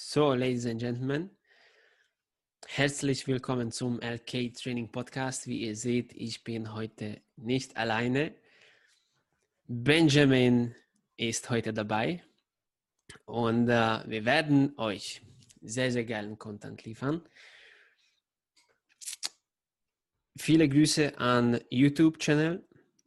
[0.00, 1.28] So, Ladies and Gentlemen,
[2.68, 5.48] herzlich willkommen zum LK Training Podcast.
[5.48, 8.32] Wie ihr seht, ich bin heute nicht alleine.
[9.66, 10.76] Benjamin
[11.16, 12.22] ist heute dabei
[13.24, 15.20] und äh, wir werden euch
[15.62, 17.28] sehr, sehr geilen Content liefern.
[20.36, 22.64] Viele Grüße an YouTube-Channel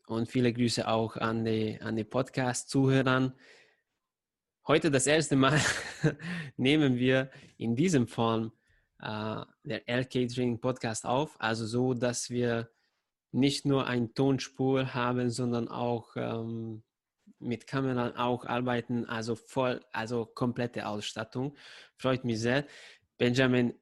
[0.07, 3.33] und viele Grüße auch an die, an die Podcast-Zuhörern.
[4.67, 5.59] Heute das erste Mal
[6.57, 8.51] nehmen wir in diesem Form
[8.99, 12.69] äh, der LK Training Podcast auf, also so, dass wir
[13.31, 16.83] nicht nur eine Tonspur haben, sondern auch ähm,
[17.39, 21.55] mit Kameran auch arbeiten, also voll, also komplette Ausstattung.
[21.97, 22.67] Freut mich sehr.
[23.17, 23.73] Benjamin,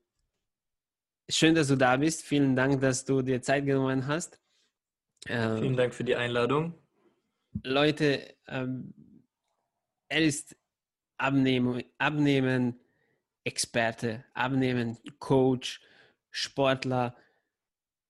[1.30, 2.24] schön, dass du da bist.
[2.24, 4.40] Vielen Dank, dass du dir Zeit genommen hast.
[5.28, 6.74] Ähm, Vielen Dank für die Einladung.
[7.64, 8.94] Leute, ähm,
[10.08, 10.56] er ist
[11.20, 12.80] Abnehmen, Abnehmen
[13.44, 15.82] Experte, Abnehmen Coach,
[16.32, 17.16] Sportler,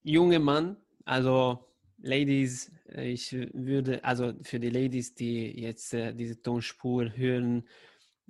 [0.04, 1.66] junge Mann, also
[2.02, 7.68] Ladies, ich würde, also für die Ladies, die jetzt äh, diese Tonspur hören,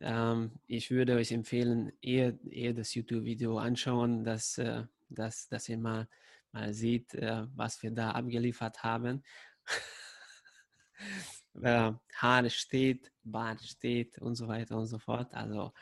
[0.01, 5.77] ähm, ich würde euch empfehlen, eher, eher das YouTube-Video anschauen, dass, äh, dass, dass ihr
[5.77, 6.07] mal,
[6.51, 9.23] mal seht, äh, was wir da abgeliefert haben.
[11.61, 15.33] äh, Haare steht, Bart steht und so weiter und so fort.
[15.33, 15.73] Also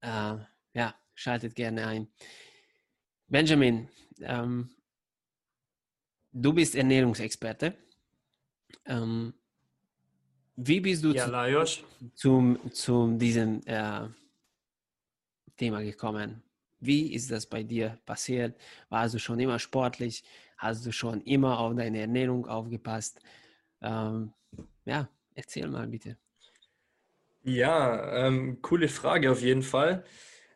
[0.00, 0.36] äh,
[0.74, 2.08] ja, schaltet gerne ein.
[3.28, 3.88] Benjamin,
[4.20, 4.70] ähm,
[6.32, 7.76] du bist Ernährungsexperte.
[8.84, 9.34] Ähm,
[10.56, 11.26] wie bist du ja,
[11.64, 14.08] zu, zum, zum diesem äh,
[15.56, 16.42] Thema gekommen?
[16.80, 18.58] Wie ist das bei dir passiert?
[18.88, 20.24] Warst du schon immer sportlich?
[20.56, 23.20] Hast du schon immer auf deine Ernährung aufgepasst?
[23.86, 24.32] Ähm,
[24.84, 26.16] ja, erzähl mal bitte.
[27.44, 30.04] Ja, ähm, coole Frage auf jeden Fall.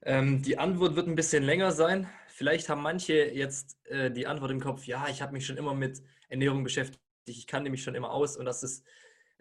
[0.03, 2.09] Ähm, die Antwort wird ein bisschen länger sein.
[2.27, 5.75] Vielleicht haben manche jetzt äh, die Antwort im Kopf, ja, ich habe mich schon immer
[5.75, 8.85] mit Ernährung beschäftigt, ich kannte mich schon immer aus und das ist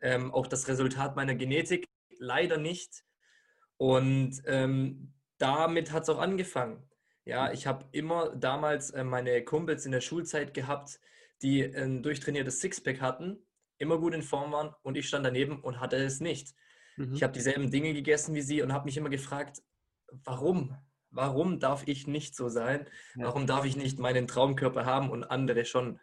[0.01, 1.85] ähm, auch das Resultat meiner Genetik.
[2.19, 3.03] Leider nicht.
[3.77, 6.83] Und ähm, damit hat es auch angefangen.
[7.25, 10.99] Ja, ich habe immer damals äh, meine Kumpels in der Schulzeit gehabt,
[11.41, 13.39] die ein durchtrainiertes Sixpack hatten
[13.79, 16.53] immer gut in Form waren und ich stand daneben und hatte es nicht.
[16.97, 17.13] Mhm.
[17.13, 19.61] Ich habe dieselben Dinge gegessen wie sie und habe mich immer gefragt,
[20.23, 20.77] warum?
[21.11, 22.87] Warum darf ich nicht so sein?
[23.15, 23.25] Ja.
[23.25, 25.99] Warum darf ich nicht meinen Traumkörper haben und andere schon?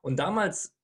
[0.00, 0.76] Und damals,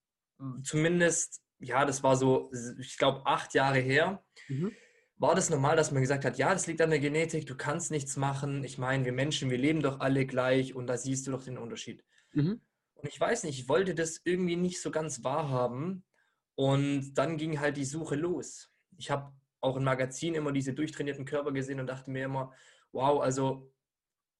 [0.62, 4.72] zumindest, ja, das war so, ich glaube, acht Jahre her, mhm.
[5.16, 7.90] war das normal, dass man gesagt hat, ja, das liegt an der Genetik, du kannst
[7.90, 8.64] nichts machen.
[8.64, 11.58] Ich meine, wir Menschen, wir leben doch alle gleich und da siehst du doch den
[11.58, 12.02] Unterschied.
[12.32, 12.60] Mhm.
[13.04, 16.06] Und ich weiß nicht, ich wollte das irgendwie nicht so ganz wahrhaben.
[16.54, 18.72] Und dann ging halt die Suche los.
[18.96, 22.54] Ich habe auch im Magazin immer diese durchtrainierten Körper gesehen und dachte mir immer,
[22.92, 23.70] wow, also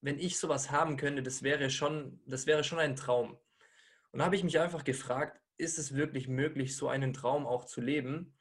[0.00, 3.36] wenn ich sowas haben könnte, das wäre schon, das wäre schon ein Traum.
[4.12, 7.66] Und da habe ich mich einfach gefragt, ist es wirklich möglich, so einen Traum auch
[7.66, 8.34] zu leben?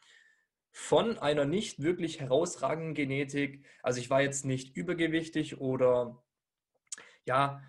[0.71, 3.65] Von einer nicht wirklich herausragenden Genetik.
[3.81, 6.23] Also ich war jetzt nicht übergewichtig oder
[7.25, 7.61] ja,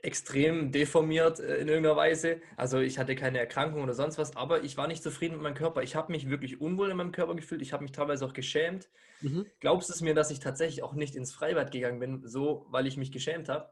[0.00, 2.40] extrem deformiert äh, in irgendeiner Weise.
[2.56, 5.54] Also ich hatte keine Erkrankung oder sonst was, aber ich war nicht zufrieden mit meinem
[5.54, 5.82] Körper.
[5.82, 7.62] Ich habe mich wirklich unwohl in meinem Körper gefühlt.
[7.62, 8.88] Ich habe mich teilweise auch geschämt.
[9.20, 9.46] Mhm.
[9.60, 12.86] Glaubst du es mir, dass ich tatsächlich auch nicht ins Freibad gegangen bin, so weil
[12.86, 13.70] ich mich geschämt habe?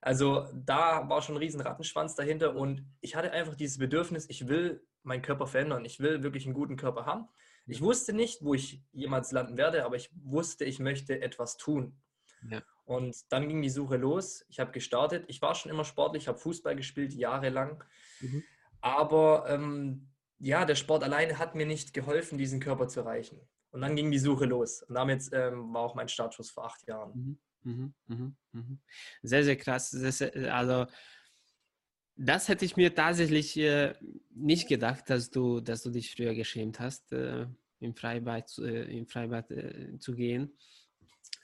[0.00, 4.48] Also da war schon ein riesen Rattenschwanz dahinter und ich hatte einfach dieses Bedürfnis, ich
[4.48, 5.84] will meinen Körper verändern.
[5.84, 7.28] Ich will wirklich einen guten Körper haben.
[7.66, 11.96] Ich wusste nicht, wo ich jemals landen werde, aber ich wusste, ich möchte etwas tun.
[12.50, 12.62] Ja.
[12.84, 14.44] Und dann ging die Suche los.
[14.48, 15.24] Ich habe gestartet.
[15.28, 17.82] Ich war schon immer sportlich, habe Fußball gespielt, jahrelang.
[18.20, 18.42] Mhm.
[18.80, 20.08] Aber ähm,
[20.38, 23.40] ja, der Sport alleine hat mir nicht geholfen, diesen Körper zu erreichen.
[23.70, 24.82] Und dann ging die Suche los.
[24.82, 27.12] Und damit ähm, war auch mein Startschuss vor acht Jahren.
[27.14, 27.38] Mhm.
[27.64, 27.94] Mhm.
[28.08, 28.36] mhm.
[28.52, 28.78] mhm.
[29.22, 29.90] Sehr, sehr krass.
[29.90, 30.86] Das, äh, also,
[32.16, 33.94] das hätte ich mir tatsächlich äh,
[34.34, 37.46] nicht gedacht, dass du, dass du dich früher geschämt hast, äh,
[37.78, 40.52] im Freibad, äh, im Freibad äh, zu gehen.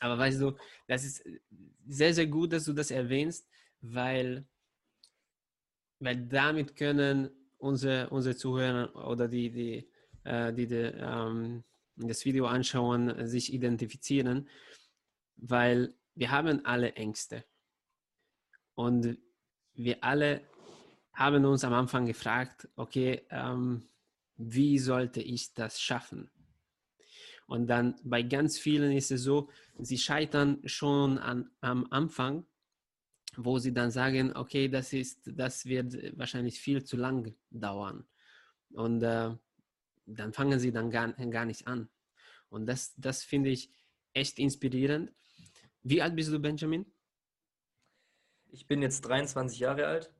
[0.00, 0.56] Aber weißt du,
[0.86, 1.24] das ist
[1.86, 3.48] sehr, sehr gut, dass du das erwähnst,
[3.80, 4.46] weil,
[5.98, 9.90] weil damit können unsere, unsere Zuhörer oder die, die,
[10.24, 11.64] äh, die, die ähm,
[11.96, 14.48] das Video anschauen, sich identifizieren,
[15.36, 17.44] weil wir haben alle Ängste.
[18.74, 19.18] Und
[19.74, 20.42] wir alle
[21.12, 23.88] haben uns am Anfang gefragt, okay, ähm,
[24.36, 26.30] wie sollte ich das schaffen?
[27.48, 29.48] Und dann bei ganz vielen ist es so,
[29.78, 32.46] sie scheitern schon an, am Anfang,
[33.38, 38.06] wo sie dann sagen, okay, das ist, das wird wahrscheinlich viel zu lang dauern.
[38.72, 39.34] Und äh,
[40.04, 41.88] dann fangen sie dann gar, gar nicht an.
[42.50, 43.70] Und das, das finde ich
[44.12, 45.10] echt inspirierend.
[45.82, 46.84] Wie alt bist du, Benjamin?
[48.50, 50.12] Ich bin jetzt 23 Jahre alt.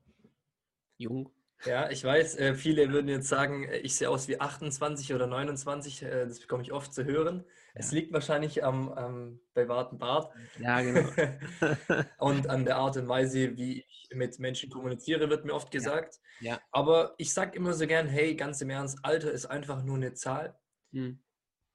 [0.97, 1.31] Jung.
[1.65, 5.27] Ja, ich weiß, äh, viele würden jetzt sagen, äh, ich sehe aus wie 28 oder
[5.27, 6.03] 29.
[6.03, 7.43] Äh, das bekomme ich oft zu hören.
[7.73, 10.33] Es liegt wahrscheinlich am, am bewahrten Bart.
[10.59, 11.09] Ja, genau.
[12.17, 16.15] und an der Art und Weise, wie ich mit Menschen kommuniziere, wird mir oft gesagt.
[16.39, 16.53] Ja.
[16.53, 16.61] ja.
[16.71, 20.13] Aber ich sage immer so gern, hey, ganz im Ernst, Alter ist einfach nur eine
[20.13, 20.57] Zahl.
[20.93, 21.19] Hm.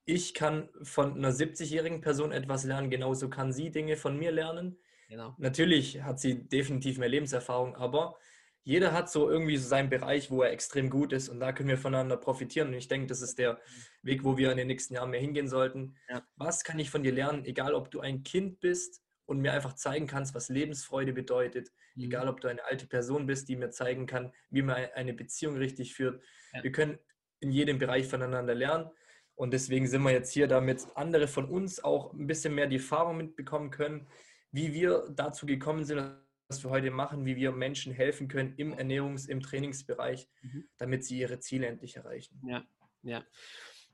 [0.06, 4.78] Ich kann von einer 70-jährigen Person etwas lernen, genauso kann sie Dinge von mir lernen.
[5.08, 5.34] Genau.
[5.38, 8.16] Natürlich hat sie definitiv mehr Lebenserfahrung, aber
[8.64, 11.68] jeder hat so irgendwie so seinen Bereich, wo er extrem gut ist und da können
[11.68, 12.68] wir voneinander profitieren.
[12.68, 13.60] Und ich denke, das ist der
[14.02, 15.96] Weg, wo wir in den nächsten Jahren mehr hingehen sollten.
[16.08, 16.26] Ja.
[16.36, 19.74] Was kann ich von dir lernen, egal ob du ein Kind bist und mir einfach
[19.74, 22.04] zeigen kannst, was Lebensfreude bedeutet, mhm.
[22.04, 25.56] egal ob du eine alte Person bist, die mir zeigen kann, wie man eine Beziehung
[25.56, 26.22] richtig führt.
[26.54, 26.62] Ja.
[26.62, 26.98] Wir können
[27.40, 28.88] in jedem Bereich voneinander lernen.
[29.34, 32.76] Und deswegen sind wir jetzt hier, damit andere von uns auch ein bisschen mehr die
[32.76, 34.06] Erfahrung mitbekommen können,
[34.52, 36.16] wie wir dazu gekommen sind,
[36.54, 40.68] was wir heute machen, wie wir Menschen helfen können im Ernährungs-, im Trainingsbereich, mhm.
[40.78, 42.40] damit sie ihre Ziele endlich erreichen.
[42.46, 42.64] Ja,
[43.02, 43.24] ja.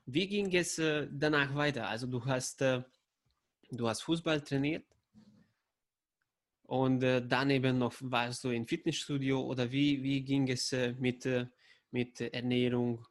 [0.05, 1.87] Wie ging es äh, danach weiter?
[1.87, 2.83] Also du hast, äh,
[3.71, 4.85] du hast Fußball trainiert
[6.67, 11.27] und äh, daneben noch warst du im Fitnessstudio oder wie, wie ging es mit,
[11.89, 13.07] mit Ernährung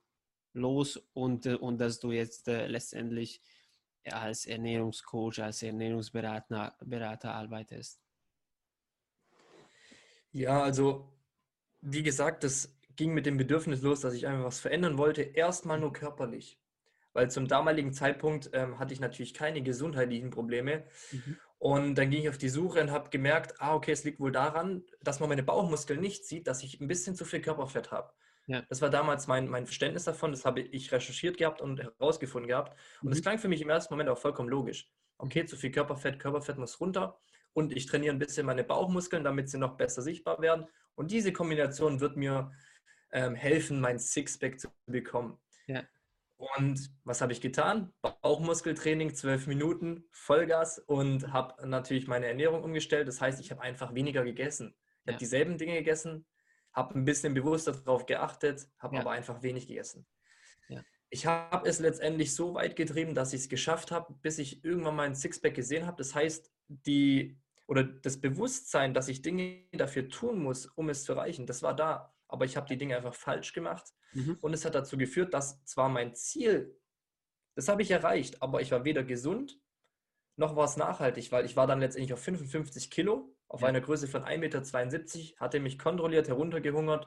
[0.53, 3.41] los und, und dass du jetzt letztendlich
[4.05, 8.01] als Ernährungscoach, als Ernährungsberater Berater arbeitest?
[10.33, 11.13] Ja, also
[11.81, 15.81] wie gesagt, das ging mit dem Bedürfnis los, dass ich einfach was verändern wollte, erstmal
[15.81, 16.59] nur körperlich.
[17.13, 20.85] Weil zum damaligen Zeitpunkt ähm, hatte ich natürlich keine gesundheitlichen Probleme.
[21.11, 21.37] Mhm.
[21.59, 24.33] Und dann ging ich auf die Suche und habe gemerkt, ah, okay, es liegt wohl
[24.33, 28.13] daran, dass man meine Bauchmuskeln nicht sieht, dass ich ein bisschen zu viel Körperfett habe.
[28.47, 28.63] Ja.
[28.69, 32.77] Das war damals mein, mein Verständnis davon, das habe ich recherchiert gehabt und herausgefunden gehabt.
[33.03, 33.23] Und es mhm.
[33.23, 34.91] klang für mich im ersten Moment auch vollkommen logisch.
[35.19, 37.21] Okay, zu viel Körperfett, Körperfett muss runter
[37.53, 40.67] und ich trainiere ein bisschen meine Bauchmuskeln, damit sie noch besser sichtbar werden.
[40.95, 42.53] Und diese Kombination wird mir
[43.13, 45.39] ähm, helfen, mein Sixpack zu bekommen.
[45.67, 45.83] Ja.
[46.37, 47.93] Und was habe ich getan?
[48.01, 53.09] Bauchmuskeltraining, zwölf Minuten, Vollgas und habe natürlich meine Ernährung umgestellt.
[53.09, 54.75] Das heißt, ich habe einfach weniger gegessen.
[54.79, 55.13] Ich ja.
[55.13, 56.25] habe dieselben Dinge gegessen,
[56.73, 59.03] habe ein bisschen bewusster darauf geachtet, habe ja.
[59.03, 60.07] aber einfach wenig gegessen.
[61.11, 64.97] Ich habe es letztendlich so weit getrieben, dass ich es geschafft habe, bis ich irgendwann
[64.97, 65.97] mal ein Sixpack gesehen habe.
[65.99, 67.37] Das heißt, die
[67.67, 71.75] oder das Bewusstsein, dass ich Dinge dafür tun muss, um es zu erreichen, das war
[71.75, 72.13] da.
[72.27, 73.93] Aber ich habe die Dinge einfach falsch gemacht.
[74.13, 74.39] Mhm.
[74.41, 76.77] Und es hat dazu geführt, dass zwar mein Ziel,
[77.55, 79.61] das habe ich erreicht, aber ich war weder gesund,
[80.37, 83.69] noch war es nachhaltig, weil ich war dann letztendlich auf 55 Kilo, auf ja.
[83.69, 87.07] einer Größe von 1,72 Meter, hatte mich kontrolliert, heruntergehungert.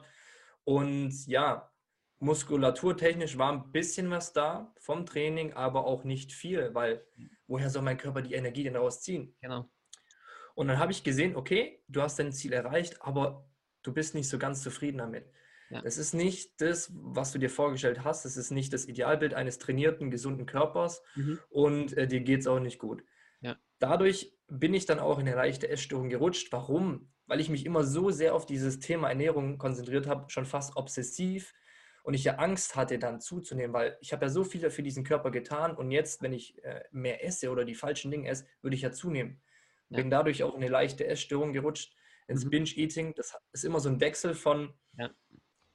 [0.64, 1.73] Und ja,
[2.18, 7.04] muskulaturtechnisch war ein bisschen was da vom Training, aber auch nicht viel, weil
[7.46, 9.36] woher soll mein Körper die Energie denn rausziehen?
[9.40, 9.68] Genau.
[10.54, 13.48] Und dann habe ich gesehen, okay, du hast dein Ziel erreicht, aber
[13.82, 15.26] du bist nicht so ganz zufrieden damit.
[15.70, 15.82] Ja.
[15.82, 18.24] Das ist nicht das, was du dir vorgestellt hast.
[18.24, 21.38] Das ist nicht das Idealbild eines trainierten, gesunden Körpers mhm.
[21.50, 23.02] und äh, dir geht es auch nicht gut.
[23.40, 23.56] Ja.
[23.78, 26.52] Dadurch bin ich dann auch in eine leichte Essstörung gerutscht.
[26.52, 27.12] Warum?
[27.26, 31.54] Weil ich mich immer so sehr auf dieses Thema Ernährung konzentriert habe, schon fast obsessiv
[32.04, 35.04] und ich ja Angst hatte, dann zuzunehmen, weil ich habe ja so viel für diesen
[35.04, 38.76] Körper getan und jetzt, wenn ich äh, mehr esse oder die falschen Dinge esse, würde
[38.76, 39.40] ich ja zunehmen.
[39.88, 39.96] Ja.
[39.96, 41.96] Bin dadurch auch in eine leichte Essstörung gerutscht,
[42.28, 42.50] ins mhm.
[42.50, 43.14] Binge-Eating.
[43.14, 45.10] Das ist immer so ein Wechsel von, ja.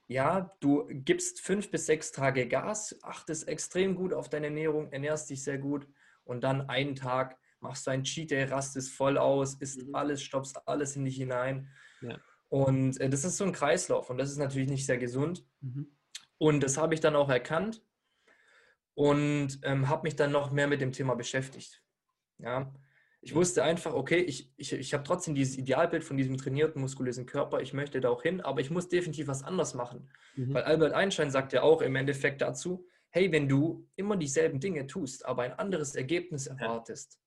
[0.07, 5.31] ja, du gibst fünf bis sechs Tage Gas, achtest extrem gut auf deine Ernährung, ernährst
[5.31, 5.87] dich sehr gut
[6.25, 9.95] und dann einen Tag machst du ein Cheat Day, rastest voll aus, isst mhm.
[9.95, 11.69] alles, stoppst alles in dich hinein.
[12.01, 12.19] Ja.
[12.49, 15.43] Und äh, das ist so ein Kreislauf und das ist natürlich nicht sehr gesund.
[15.61, 15.95] Mhm.
[16.39, 17.83] Und das habe ich dann auch erkannt
[18.95, 21.83] und ähm, habe mich dann noch mehr mit dem Thema beschäftigt.
[22.39, 22.73] Ja,
[23.21, 27.25] ich wusste einfach, okay, ich, ich, ich habe trotzdem dieses Idealbild von diesem trainierten, muskulösen
[27.25, 30.09] Körper, ich möchte da auch hin, aber ich muss definitiv was anderes machen.
[30.35, 30.53] Mhm.
[30.53, 34.87] Weil Albert Einstein sagt ja auch im Endeffekt dazu, hey, wenn du immer dieselben Dinge
[34.87, 37.19] tust, aber ein anderes Ergebnis erwartest, ja.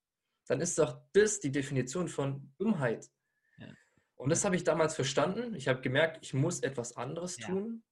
[0.49, 3.11] dann ist doch das die Definition von Dummheit.
[3.59, 3.69] Ja.
[4.15, 5.55] Und das habe ich damals verstanden.
[5.55, 7.49] Ich habe gemerkt, ich muss etwas anderes ja.
[7.49, 7.83] tun,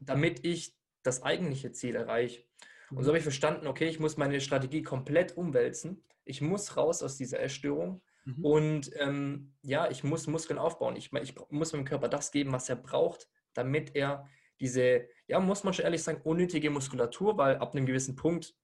[0.00, 2.44] damit ich das eigentliche Ziel erreiche.
[2.90, 6.04] Und so habe ich verstanden, okay, ich muss meine Strategie komplett umwälzen.
[6.24, 8.02] Ich muss raus aus dieser Essstörung.
[8.24, 8.44] Mhm.
[8.44, 10.96] Und ähm, ja, ich muss Muskeln aufbauen.
[10.96, 14.28] Ich, ich muss meinem Körper das geben, was er braucht, damit er
[14.60, 18.54] diese, ja, muss man schon ehrlich sagen, unnötige Muskulatur, weil ab einem gewissen Punkt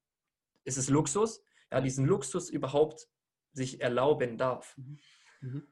[0.64, 3.08] ist es Luxus, ja, diesen Luxus überhaupt
[3.52, 4.76] sich erlauben darf.
[4.76, 4.98] Mhm.
[5.40, 5.66] Mhm.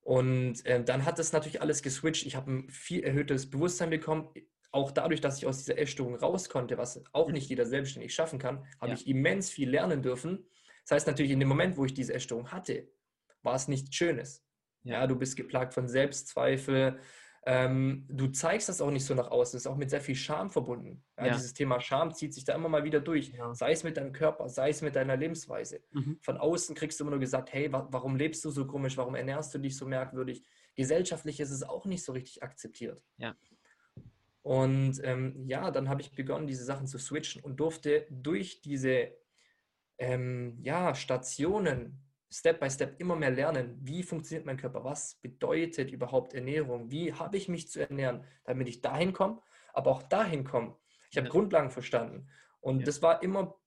[0.00, 2.26] Und äh, dann hat das natürlich alles geswitcht.
[2.26, 4.28] Ich habe ein viel erhöhtes Bewusstsein bekommen
[4.74, 8.38] auch dadurch, dass ich aus dieser Essstörung raus konnte, was auch nicht jeder selbstständig schaffen
[8.38, 8.94] kann, habe ja.
[8.94, 10.46] ich immens viel lernen dürfen,
[10.82, 12.88] Das heißt natürlich, in dem Moment, wo ich diese Essstörung hatte,
[13.42, 14.44] war es nichts Schönes.
[14.82, 16.98] Ja, ja du bist geplagt von Selbstzweifel,
[17.46, 19.56] ähm, du zeigst das auch nicht so nach außen.
[19.56, 21.04] Das ist auch mit sehr viel Scham verbunden.
[21.18, 21.34] Ja.
[21.34, 23.32] Dieses Thema Scham zieht sich da immer mal wieder durch.
[23.52, 25.82] Sei es mit deinem Körper, sei es mit deiner Lebensweise.
[25.92, 26.18] Mhm.
[26.22, 28.96] Von außen kriegst du immer nur gesagt, hey, wa warum lebst du so komisch?
[28.96, 30.42] Warum ernährst du dich so merkwürdig?
[30.74, 33.02] Gesellschaftlich ist es auch nicht so richtig akzeptiert.
[33.18, 33.36] Ja.
[34.44, 39.16] Und ähm, ja, dann habe ich begonnen, diese Sachen zu switchen und durfte durch diese
[39.96, 45.90] ähm, ja, Stationen Step by Step immer mehr lernen, wie funktioniert mein Körper, was bedeutet
[45.90, 49.40] überhaupt Ernährung, wie habe ich mich zu ernähren, damit ich dahin komme,
[49.72, 50.76] aber auch dahin komme.
[51.10, 51.32] Ich habe ja.
[51.32, 52.28] Grundlagen verstanden.
[52.60, 52.84] Und ja.
[52.84, 53.58] das war immer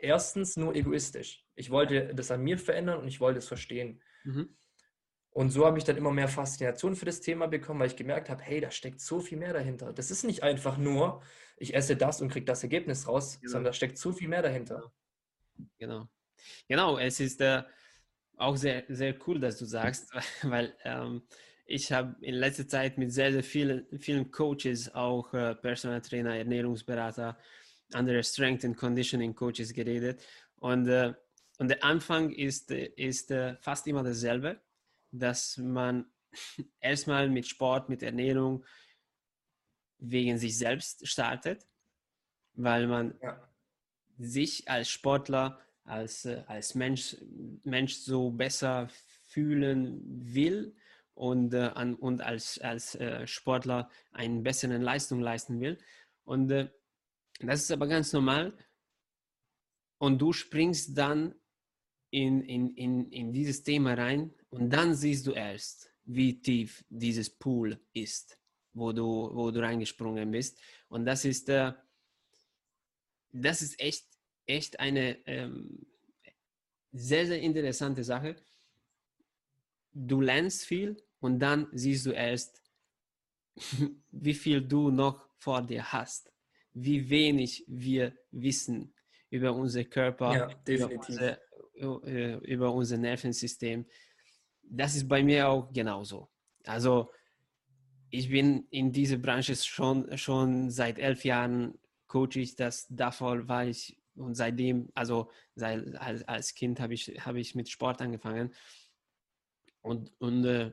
[0.00, 1.44] erstens nur egoistisch.
[1.56, 4.00] Ich wollte das an mir verändern und ich wollte es verstehen.
[4.24, 4.56] Mhm.
[5.34, 8.30] Und so habe ich dann immer mehr Faszination für das Thema bekommen, weil ich gemerkt
[8.30, 9.92] habe, hey, da steckt so viel mehr dahinter.
[9.92, 11.22] Das ist nicht einfach nur,
[11.56, 13.50] ich esse das und kriege das Ergebnis raus, genau.
[13.50, 14.92] sondern da steckt so viel mehr dahinter.
[15.78, 16.08] Genau.
[16.68, 17.64] Genau, es ist äh,
[18.36, 20.08] auch sehr, sehr cool, dass du sagst,
[20.42, 21.22] weil ähm,
[21.66, 26.36] ich habe in letzter Zeit mit sehr, sehr vielen, vielen Coaches, auch äh, Personal Trainer,
[26.36, 27.36] Ernährungsberater,
[27.92, 30.22] andere Strength and Conditioning Coaches geredet.
[30.60, 31.12] Und, äh,
[31.58, 34.60] und der Anfang ist, ist äh, fast immer dasselbe,
[35.18, 36.06] dass man
[36.80, 38.64] erstmal mit Sport, mit Ernährung
[39.98, 41.66] wegen sich selbst startet,
[42.54, 43.48] weil man ja.
[44.18, 47.16] sich als Sportler als, äh, als Mensch,
[47.62, 48.88] Mensch so besser
[49.26, 50.00] fühlen
[50.34, 50.74] will
[51.14, 55.78] und, äh, an, und als, als äh, Sportler eine bessere Leistung leisten will.
[56.24, 56.70] Und äh,
[57.40, 58.56] das ist aber ganz normal.
[59.98, 61.34] Und du springst dann
[62.10, 67.30] in, in, in, in dieses Thema rein und dann siehst du erst, wie tief dieses
[67.30, 68.38] Pool ist,
[68.72, 70.60] wo du, wo du reingesprungen bist.
[70.88, 71.72] Und das ist, äh,
[73.32, 74.14] das ist echt
[74.46, 75.86] echt eine ähm,
[76.92, 78.36] sehr, sehr interessante Sache.
[79.92, 82.62] Du lernst viel und dann siehst du erst,
[84.10, 86.32] wie viel du noch vor dir hast,
[86.72, 88.94] wie wenig wir wissen
[89.30, 91.38] über unser Körper, ja, über, unser,
[92.06, 93.86] äh, über unser Nervensystem.
[94.68, 96.28] Das ist bei mir auch genauso.
[96.64, 97.10] Also
[98.10, 102.86] ich bin in dieser Branche schon, schon seit elf Jahren coach ich das.
[102.88, 107.68] Davor war ich und seitdem, also seit, als, als Kind habe ich, hab ich mit
[107.68, 108.54] Sport angefangen.
[109.82, 110.72] Und, und äh,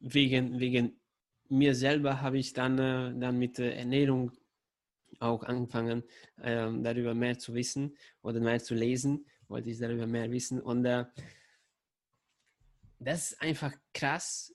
[0.00, 1.00] wegen, wegen
[1.48, 4.32] mir selber habe ich dann, äh, dann mit äh, Ernährung
[5.20, 6.02] auch angefangen,
[6.42, 10.60] ähm, darüber mehr zu wissen oder mehr zu lesen, wollte ich darüber mehr wissen.
[10.60, 11.04] Und äh,
[13.04, 14.54] das ist einfach krass,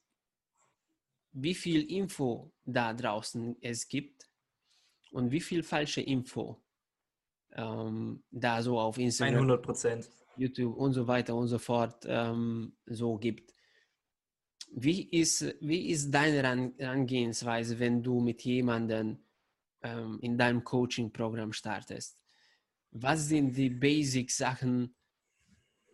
[1.32, 4.30] wie viel Info da draußen es gibt
[5.12, 6.62] und wie viel falsche Info
[7.54, 10.10] ähm, da so auf Instagram, 100 Prozent.
[10.36, 13.54] YouTube und so weiter und so fort ähm, so gibt.
[14.72, 19.20] Wie ist, wie ist deine Herangehensweise, wenn du mit jemandem
[19.82, 22.22] ähm, in deinem Coaching-Programm startest?
[22.92, 24.94] Was sind die Basic-Sachen,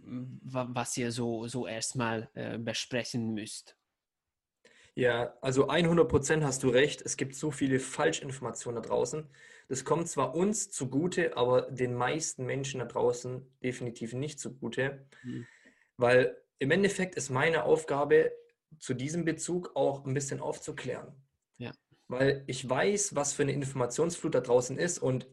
[0.06, 3.78] was ihr so, so erstmal äh, besprechen müsst?
[4.96, 7.02] Ja, also 100 Prozent hast du recht.
[7.02, 9.28] Es gibt so viele Falschinformationen da draußen.
[9.68, 15.48] Das kommt zwar uns zugute, aber den meisten Menschen da draußen definitiv nicht zugute, mhm.
[15.98, 18.32] weil im Endeffekt ist meine Aufgabe
[18.80, 21.12] zu diesem Bezug auch ein bisschen aufzuklären.
[21.58, 21.72] Ja.
[22.08, 25.28] Weil ich weiß, was für eine Informationsflut da draußen ist und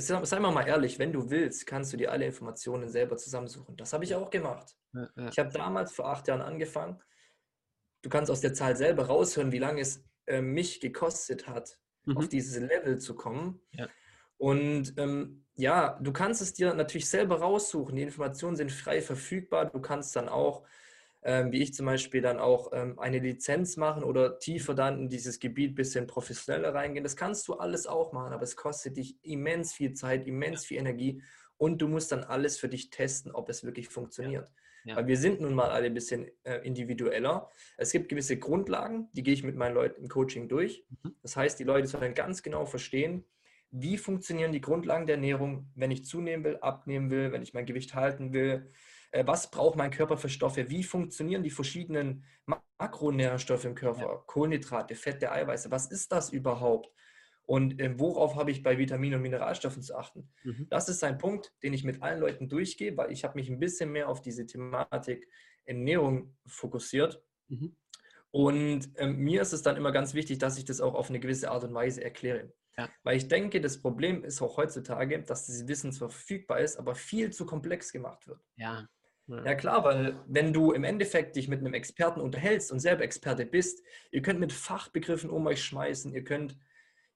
[0.00, 3.76] sei mal mal ehrlich, wenn du willst, kannst du dir alle Informationen selber zusammensuchen.
[3.76, 4.76] Das habe ich auch gemacht.
[4.92, 5.28] Ja, ja.
[5.28, 7.02] Ich habe damals vor acht Jahren angefangen.
[8.02, 12.16] Du kannst aus der Zahl selber raushören, wie lange es äh, mich gekostet hat, mhm.
[12.16, 13.60] auf dieses Level zu kommen.
[13.72, 13.88] Ja.
[14.38, 17.94] Und ähm, ja, du kannst es dir natürlich selber raussuchen.
[17.94, 19.66] Die Informationen sind frei verfügbar.
[19.66, 20.64] Du kannst dann auch,
[21.22, 25.08] ähm, wie ich zum Beispiel, dann auch ähm, eine Lizenz machen oder tiefer dann in
[25.08, 27.04] dieses Gebiet ein bisschen professioneller reingehen.
[27.04, 30.78] Das kannst du alles auch machen, aber es kostet dich immens viel Zeit, immens viel
[30.78, 31.22] Energie
[31.56, 34.44] und du musst dann alles für dich testen, ob es wirklich funktioniert.
[34.44, 34.62] Ja.
[34.84, 34.96] Ja.
[34.96, 37.48] Weil wir sind nun mal alle ein bisschen äh, individueller.
[37.76, 40.84] Es gibt gewisse Grundlagen, die gehe ich mit meinen Leuten im Coaching durch.
[41.02, 41.14] Mhm.
[41.22, 43.24] Das heißt, die Leute sollen ganz genau verstehen,
[43.70, 47.64] wie funktionieren die Grundlagen der Ernährung, wenn ich zunehmen will, abnehmen will, wenn ich mein
[47.64, 48.70] Gewicht halten will.
[49.12, 50.68] Äh, was braucht mein Körper für Stoffe?
[50.68, 54.00] Wie funktionieren die verschiedenen Makronährstoffe im Körper?
[54.00, 54.22] Ja.
[54.26, 55.70] Kohlenhydrate, Fette, Eiweiße.
[55.70, 56.90] Was ist das überhaupt?
[57.44, 60.30] Und äh, worauf habe ich bei Vitaminen und Mineralstoffen zu achten?
[60.42, 60.66] Mhm.
[60.70, 63.60] Das ist ein Punkt, den ich mit allen Leuten durchgehe, weil ich habe mich ein
[63.60, 65.28] bisschen mehr auf diese Thematik
[65.64, 67.22] Ernährung fokussiert.
[67.48, 67.76] Mhm.
[68.30, 71.20] Und äh, mir ist es dann immer ganz wichtig, dass ich das auch auf eine
[71.20, 72.54] gewisse Art und Weise erkläre.
[72.78, 72.88] Ja.
[73.02, 76.94] Weil ich denke, das Problem ist auch heutzutage, dass dieses Wissen zwar verfügbar ist, aber
[76.94, 78.40] viel zu komplex gemacht wird.
[78.56, 78.88] Ja.
[79.32, 79.54] Ja.
[79.54, 83.82] klar, weil wenn du im Endeffekt dich mit einem Experten unterhältst und selber Experte bist,
[84.10, 86.58] ihr könnt mit Fachbegriffen um euch schmeißen, ihr könnt,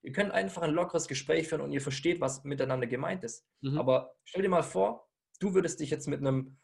[0.01, 3.45] ihr könnt einfach ein lockeres Gespräch führen und ihr versteht, was miteinander gemeint ist.
[3.61, 3.77] Mhm.
[3.77, 5.09] Aber stell dir mal vor,
[5.39, 6.57] du würdest dich jetzt mit einem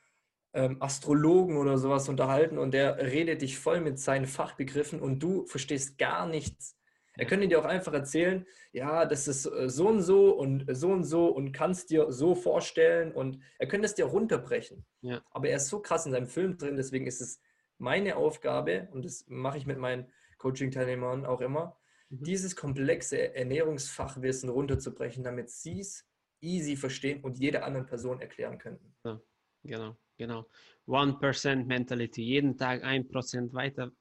[0.54, 5.46] ähm, Astrologen oder sowas unterhalten und der redet dich voll mit seinen Fachbegriffen und du
[5.46, 6.78] verstehst gar nichts.
[7.16, 10.92] Er könnte dir auch einfach erzählen, ja, das ist äh, so und so und so
[10.92, 14.86] und so und kannst dir so vorstellen und er könnte es dir runterbrechen.
[15.02, 15.22] Ja.
[15.32, 17.40] Aber er ist so krass in seinem Film drin, deswegen ist es
[17.78, 21.78] meine Aufgabe und das mache ich mit meinen Coaching-Teilnehmern auch immer,
[22.10, 22.24] mhm.
[22.24, 26.08] dieses komplexe Ernährungsfachwissen runterzubrechen, damit sie es
[26.42, 28.96] easy verstehen und jeder anderen Person erklären könnten.
[29.04, 29.22] Ja,
[29.64, 30.46] genau genau.
[30.88, 33.92] 1% Mentality, jeden Tag 1% weiter,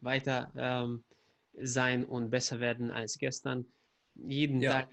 [0.00, 1.04] weiter ähm,
[1.60, 3.66] sein und besser werden als gestern.
[4.14, 4.72] Jeden ja.
[4.72, 4.88] Tag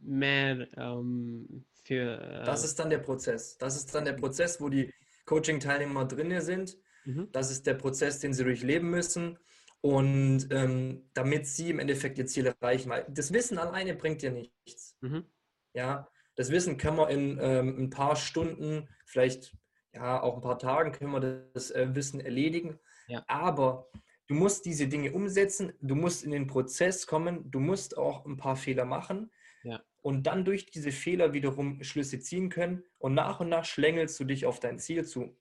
[0.00, 2.20] mehr ähm, für.
[2.20, 3.56] Äh, das ist dann der Prozess.
[3.58, 4.92] Das ist dann der Prozess, wo die
[5.26, 6.76] Coaching-Teilnehmer drin sind.
[7.04, 7.28] Mhm.
[7.32, 9.38] Das ist der Prozess, den sie durchleben müssen.
[9.80, 12.88] Und ähm, damit sie im Endeffekt ihr Ziel erreichen.
[12.88, 14.96] Weil das Wissen alleine bringt dir nichts.
[15.00, 15.26] Mhm.
[15.74, 19.54] Ja, das Wissen kann man in ähm, ein paar Stunden, vielleicht
[19.92, 21.20] ja, auch ein paar Tagen können wir
[21.52, 22.78] das äh, Wissen erledigen.
[23.06, 23.24] Ja.
[23.28, 23.88] Aber
[24.26, 28.36] du musst diese Dinge umsetzen, du musst in den Prozess kommen, du musst auch ein
[28.36, 29.30] paar Fehler machen
[29.62, 29.82] ja.
[30.02, 34.24] und dann durch diese Fehler wiederum Schlüsse ziehen können und nach und nach schlängelst du
[34.24, 35.36] dich auf dein Ziel zu.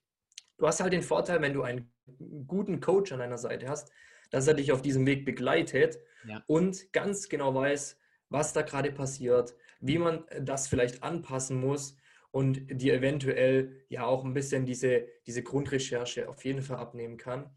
[0.58, 1.92] Du hast halt den Vorteil, wenn du einen
[2.48, 3.92] guten Coach an deiner Seite hast,
[4.30, 6.44] dass er dich auf diesem Weg begleitet ja.
[6.48, 8.00] und ganz genau weiß,
[8.30, 11.98] was da gerade passiert, wie man das vielleicht anpassen muss
[12.32, 17.52] und die eventuell ja auch ein bisschen diese, diese Grundrecherche auf jeden Fall abnehmen kann.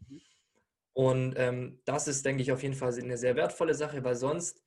[0.97, 4.63] Und ähm, das ist, denke ich, auf jeden Fall eine sehr wertvolle Sache, weil sonst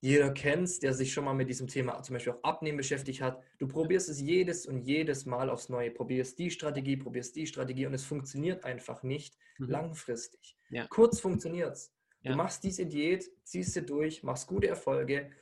[0.00, 3.42] jeder kennt, der sich schon mal mit diesem Thema zum Beispiel auch Abnehmen beschäftigt hat.
[3.58, 5.90] Du probierst es jedes und jedes Mal aufs Neue.
[5.90, 9.70] Probierst die Strategie, probierst die Strategie und es funktioniert einfach nicht mhm.
[9.70, 10.56] langfristig.
[10.70, 10.86] Ja.
[10.86, 11.92] Kurz funktioniert es.
[12.22, 12.30] Ja.
[12.30, 15.32] Du machst diese Diät, ziehst sie durch, machst gute Erfolge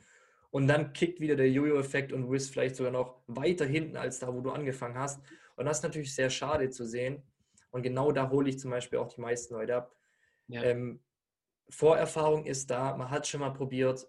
[0.49, 4.17] und dann kickt wieder der Jojo-Effekt und du bist vielleicht sogar noch weiter hinten als
[4.17, 5.21] da, wo du angefangen hast.
[5.55, 7.21] Und das ist natürlich sehr schade zu sehen.
[7.69, 9.95] Und genau da hole ich zum Beispiel auch die meisten Leute ab.
[10.47, 10.63] Ja.
[10.63, 11.03] Ähm,
[11.69, 14.07] Vorerfahrung ist da, man hat schon mal probiert,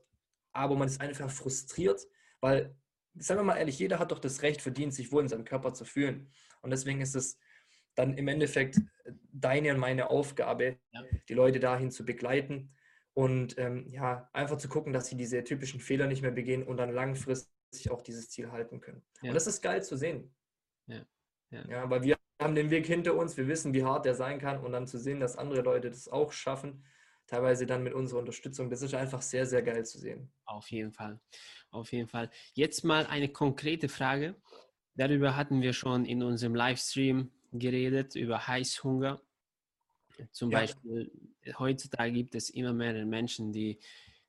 [0.53, 2.07] aber man ist einfach frustriert,
[2.41, 2.77] weil,
[3.15, 5.73] sagen wir mal ehrlich, jeder hat doch das Recht verdient, sich wohl in seinem Körper
[5.73, 6.31] zu fühlen.
[6.61, 7.39] Und deswegen ist es
[7.95, 8.81] dann im Endeffekt
[9.33, 11.03] deine und meine Aufgabe, ja.
[11.29, 12.75] die Leute dahin zu begleiten
[13.15, 16.79] und ähm, ja, einfach zu gucken, dass sie diese typischen Fehler nicht mehr begehen und
[16.79, 19.03] dann langfristig auch dieses Ziel halten können.
[19.21, 19.31] Ja.
[19.31, 20.35] Und das ist geil zu sehen.
[20.87, 21.05] Ja.
[21.51, 21.69] ja.
[21.69, 24.59] Ja, weil wir haben den Weg hinter uns, wir wissen, wie hart der sein kann
[24.63, 26.85] und dann zu sehen, dass andere Leute das auch schaffen,
[27.27, 30.31] teilweise dann mit unserer Unterstützung, das ist einfach sehr, sehr geil zu sehen.
[30.45, 31.21] Auf jeden Fall.
[31.71, 32.31] Auf jeden Fall.
[32.55, 34.37] Jetzt mal eine konkrete Frage.
[34.95, 39.23] Darüber hatten wir schon in unserem Livestream geredet, über Heißhunger.
[40.31, 40.61] Zum ja.
[40.61, 41.11] Beispiel,
[41.59, 43.79] heutzutage gibt es immer mehr Menschen, die,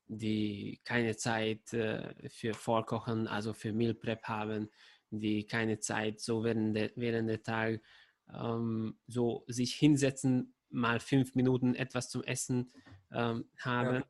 [0.08, 4.70] die keine Zeit äh, für Vorkochen, also für Meal Prep haben,
[5.10, 7.82] die keine Zeit so während der, während der Tag
[8.32, 12.72] ähm, so sich hinsetzen, mal fünf Minuten etwas zum Essen
[13.12, 13.96] ähm, haben.
[13.96, 14.06] Ja.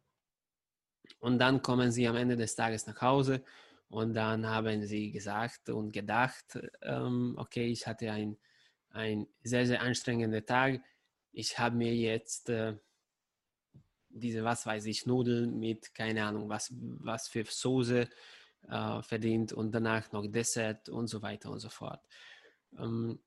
[1.19, 3.43] Und dann kommen sie am Ende des Tages nach Hause
[3.89, 8.37] und dann haben sie gesagt und gedacht, ähm, okay, ich hatte ein,
[8.89, 10.81] ein sehr, sehr anstrengender Tag
[11.33, 12.77] ich habe mir jetzt äh,
[14.09, 18.07] diese, was weiß ich, Nudeln mit, keine Ahnung, was, was für Soße
[18.69, 22.05] äh, verdient und danach noch Dessert und so weiter und so fort.
[22.77, 23.19] Ähm,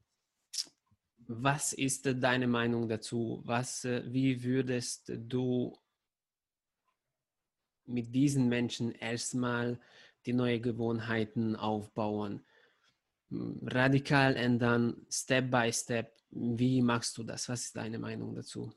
[1.29, 3.43] was ist deine Meinung dazu?
[3.45, 5.79] Was, äh, wie würdest du
[7.85, 9.81] mit diesen Menschen erstmal
[10.25, 12.45] die neuen Gewohnheiten aufbauen?
[13.31, 17.49] Radikal ändern, Step by Step wie machst du das?
[17.49, 18.73] Was ist deine Meinung dazu?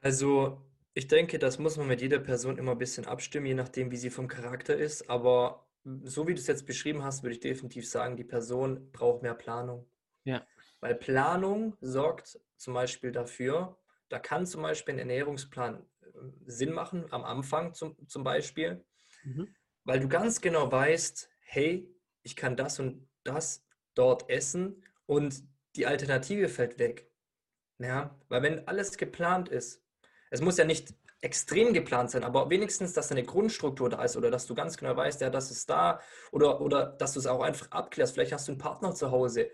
[0.00, 0.62] Also,
[0.94, 3.96] ich denke, das muss man mit jeder Person immer ein bisschen abstimmen, je nachdem, wie
[3.96, 5.10] sie vom Charakter ist.
[5.10, 5.66] Aber
[6.04, 9.34] so wie du es jetzt beschrieben hast, würde ich definitiv sagen, die Person braucht mehr
[9.34, 9.86] Planung.
[10.28, 10.46] Ja.
[10.80, 13.78] Weil Planung sorgt zum Beispiel dafür,
[14.10, 16.08] da kann zum Beispiel ein Ernährungsplan äh,
[16.44, 18.84] Sinn machen, am Anfang zum, zum Beispiel,
[19.24, 19.54] mhm.
[19.84, 21.90] weil du ganz genau weißt, hey,
[22.22, 23.64] ich kann das und das
[23.94, 25.42] dort essen und
[25.76, 27.10] die Alternative fällt weg.
[27.78, 29.82] Ja, weil wenn alles geplant ist,
[30.30, 34.30] es muss ja nicht extrem geplant sein, aber wenigstens, dass eine Grundstruktur da ist oder
[34.30, 36.00] dass du ganz genau weißt, ja, das ist da
[36.32, 38.14] oder, oder dass du es auch einfach abklärst.
[38.14, 39.50] Vielleicht hast du einen Partner zu Hause,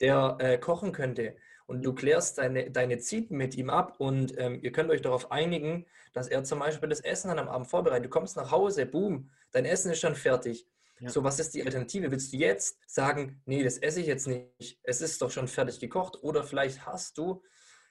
[0.00, 4.58] der äh, kochen könnte und du klärst deine, deine Ziele mit ihm ab und ähm,
[4.62, 8.06] ihr könnt euch darauf einigen, dass er zum Beispiel das Essen dann am Abend vorbereitet.
[8.06, 10.66] Du kommst nach Hause, boom, dein Essen ist schon fertig.
[11.00, 11.08] Ja.
[11.08, 12.10] So, was ist die Alternative?
[12.10, 15.80] Willst du jetzt sagen, nee, das esse ich jetzt nicht, es ist doch schon fertig
[15.80, 16.22] gekocht?
[16.22, 17.42] Oder vielleicht hast du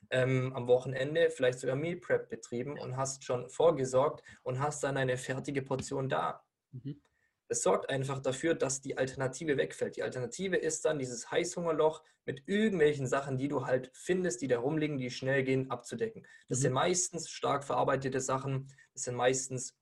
[0.10, 4.98] ähm, am Wochenende vielleicht sogar Meal Prep betrieben und hast schon vorgesorgt und hast dann
[4.98, 6.44] eine fertige Portion da.
[6.72, 7.02] Mhm.
[7.54, 9.96] Es sorgt einfach dafür, dass die Alternative wegfällt.
[9.96, 14.58] Die Alternative ist dann dieses Heißhungerloch mit irgendwelchen Sachen, die du halt findest, die da
[14.58, 16.26] rumliegen, die schnell gehen, abzudecken.
[16.50, 16.62] Das mhm.
[16.63, 19.78] sind meistens stark verarbeitete Sachen, das sind meistens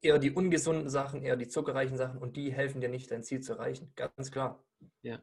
[0.00, 3.40] eher die ungesunden Sachen, eher die zuckerreichen Sachen und die helfen dir nicht, dein Ziel
[3.40, 3.92] zu erreichen.
[3.94, 4.64] Ganz klar.
[5.02, 5.22] Ja,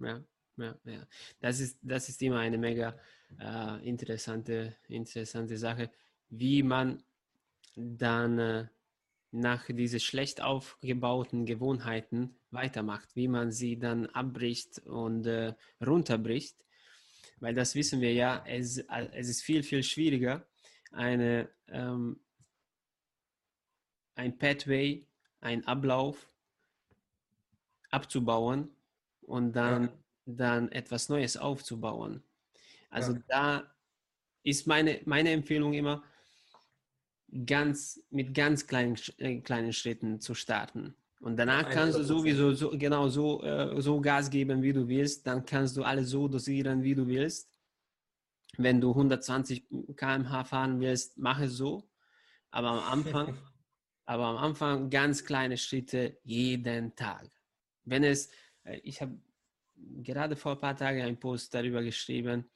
[0.00, 0.22] ja,
[0.58, 1.06] ja, ja.
[1.40, 2.94] Das ist, das ist immer eine mega
[3.40, 5.90] äh, interessante, interessante Sache,
[6.28, 7.02] wie man
[7.74, 8.66] dann äh,
[9.36, 16.56] nach diesen schlecht aufgebauten Gewohnheiten weitermacht, wie man sie dann abbricht und äh, runterbricht.
[17.38, 20.46] Weil das wissen wir ja, es, äh, es ist viel, viel schwieriger,
[20.90, 22.20] eine, ähm,
[24.14, 25.06] ein Pathway,
[25.40, 26.32] ein Ablauf
[27.90, 28.74] abzubauen
[29.20, 29.92] und dann, ja.
[30.24, 32.22] dann etwas Neues aufzubauen.
[32.88, 33.22] Also ja.
[33.28, 33.74] da
[34.42, 36.02] ist meine, meine Empfehlung immer,
[37.44, 40.94] ganz mit ganz kleinen, äh, kleinen Schritten zu starten.
[41.20, 45.26] Und danach kannst du sowieso so, genau so, äh, so Gas geben, wie du willst.
[45.26, 47.50] Dann kannst du alles so dosieren, wie du willst.
[48.58, 51.88] Wenn du 120 km/h fahren willst, mach es so.
[52.50, 53.36] Aber am Anfang,
[54.04, 57.30] aber am Anfang ganz kleine Schritte jeden Tag.
[57.84, 58.30] Wenn es,
[58.64, 59.18] äh, ich habe
[60.02, 62.48] gerade vor ein paar Tagen einen Post darüber geschrieben,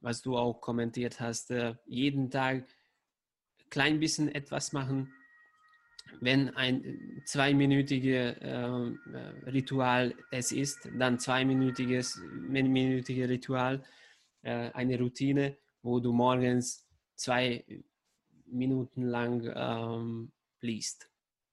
[0.00, 2.66] was du auch kommentiert hast, äh, jeden Tag
[3.70, 5.12] klein bisschen etwas machen.
[6.20, 8.56] Wenn ein zweiminütiges äh,
[9.46, 13.84] Ritual es ist, dann zweiminütiges minütige Ritual,
[14.42, 17.64] äh, eine Routine, wo du morgens zwei
[18.46, 21.10] Minuten lang ähm, liest,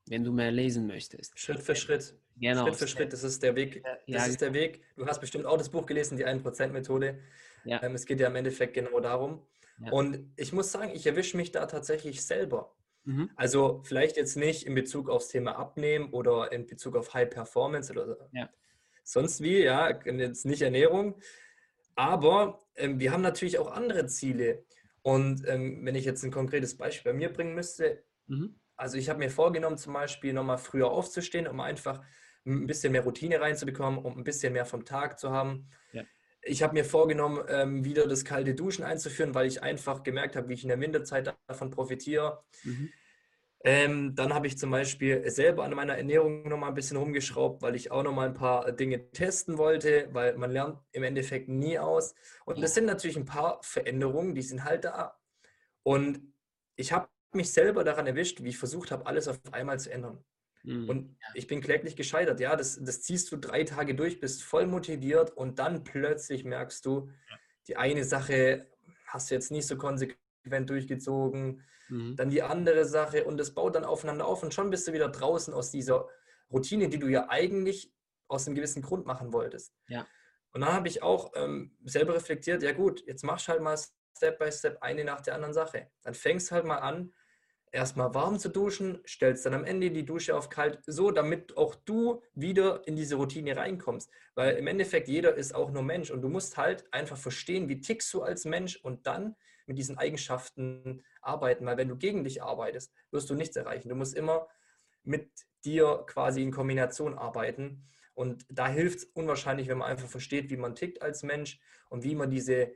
[0.08, 1.38] wenn du mehr lesen möchtest.
[1.38, 2.16] Schritt für Schritt.
[2.38, 2.66] Genau.
[2.66, 3.84] Schritt für Schritt, das ist der Weg.
[3.84, 4.62] Das ja, ist der genau.
[4.62, 4.82] Weg.
[4.96, 7.20] Du hast bestimmt auch das Buch gelesen, die 1%-Methode.
[7.64, 7.82] Ja.
[7.84, 9.42] Ähm, es geht ja im Endeffekt genau darum.
[9.80, 9.92] Ja.
[9.92, 12.76] Und ich muss sagen, ich erwische mich da tatsächlich selber.
[13.04, 13.30] Mhm.
[13.36, 17.92] Also vielleicht jetzt nicht in Bezug aufs Thema Abnehmen oder in Bezug auf High Performance
[17.92, 18.50] oder ja.
[19.04, 21.20] sonst wie, ja, jetzt nicht Ernährung.
[21.96, 24.66] Aber ähm, wir haben natürlich auch andere Ziele.
[25.02, 28.60] Und ähm, wenn ich jetzt ein konkretes Beispiel bei mir bringen müsste, mhm.
[28.76, 32.04] also ich habe mir vorgenommen, zum Beispiel nochmal früher aufzustehen, um einfach
[32.46, 35.68] ein bisschen mehr Routine reinzubekommen, um ein bisschen mehr vom Tag zu haben.
[35.94, 36.04] Ja.
[36.48, 40.48] Ich habe mir vorgenommen, ähm, wieder das kalte Duschen einzuführen, weil ich einfach gemerkt habe,
[40.48, 42.44] wie ich in der Winterzeit davon profitiere.
[42.64, 42.90] Mhm.
[43.64, 47.74] Ähm, dann habe ich zum Beispiel selber an meiner Ernährung nochmal ein bisschen rumgeschraubt, weil
[47.74, 52.14] ich auch nochmal ein paar Dinge testen wollte, weil man lernt im Endeffekt nie aus.
[52.46, 55.18] Und das sind natürlich ein paar Veränderungen, die sind halt da.
[55.82, 56.32] Und
[56.76, 60.24] ich habe mich selber daran erwischt, wie ich versucht habe, alles auf einmal zu ändern.
[60.66, 60.90] Mhm.
[60.90, 62.40] Und ich bin kläglich gescheitert.
[62.40, 66.86] Ja, das, das ziehst du drei Tage durch, bist voll motiviert und dann plötzlich merkst
[66.86, 67.10] du,
[67.68, 68.68] die eine Sache
[69.08, 72.16] hast du jetzt nicht so konsequent durchgezogen, mhm.
[72.16, 75.10] dann die andere Sache und das baut dann aufeinander auf und schon bist du wieder
[75.10, 76.08] draußen aus dieser
[76.52, 77.92] Routine, die du ja eigentlich
[78.28, 79.74] aus einem gewissen Grund machen wolltest.
[79.88, 80.08] Ja.
[80.52, 84.40] Und dann habe ich auch ähm, selber reflektiert, ja gut, jetzt machst halt mal Step
[84.40, 85.92] by Step eine nach der anderen Sache.
[86.02, 87.14] Dann fängst halt mal an,
[87.76, 91.76] erstmal warm zu duschen, stellst dann am Ende die Dusche auf kalt, so damit auch
[91.76, 94.10] du wieder in diese Routine reinkommst.
[94.34, 97.82] Weil im Endeffekt jeder ist auch nur Mensch und du musst halt einfach verstehen, wie
[97.82, 99.36] tickst du als Mensch und dann
[99.68, 101.66] mit diesen Eigenschaften arbeiten.
[101.66, 103.90] Weil wenn du gegen dich arbeitest, wirst du nichts erreichen.
[103.90, 104.48] Du musst immer
[105.04, 105.30] mit
[105.66, 107.86] dir quasi in Kombination arbeiten.
[108.14, 111.60] Und da hilft es unwahrscheinlich, wenn man einfach versteht, wie man tickt als Mensch
[111.90, 112.72] und wie man diese,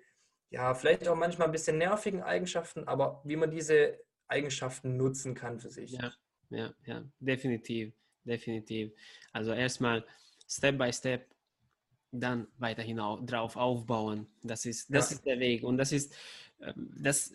[0.50, 3.98] ja, vielleicht auch manchmal ein bisschen nervigen Eigenschaften, aber wie man diese
[4.30, 5.92] Eigenschaften nutzen kann für sich.
[5.92, 6.14] Ja,
[6.50, 8.92] ja, ja, definitiv, definitiv.
[9.34, 10.06] Also erstmal
[10.48, 11.28] Step by Step,
[12.12, 14.28] dann weiter hinaus drauf aufbauen.
[14.44, 15.16] Das ist, das ja.
[15.16, 15.64] ist der Weg.
[15.64, 16.16] Und das ist,
[16.62, 17.34] ähm, das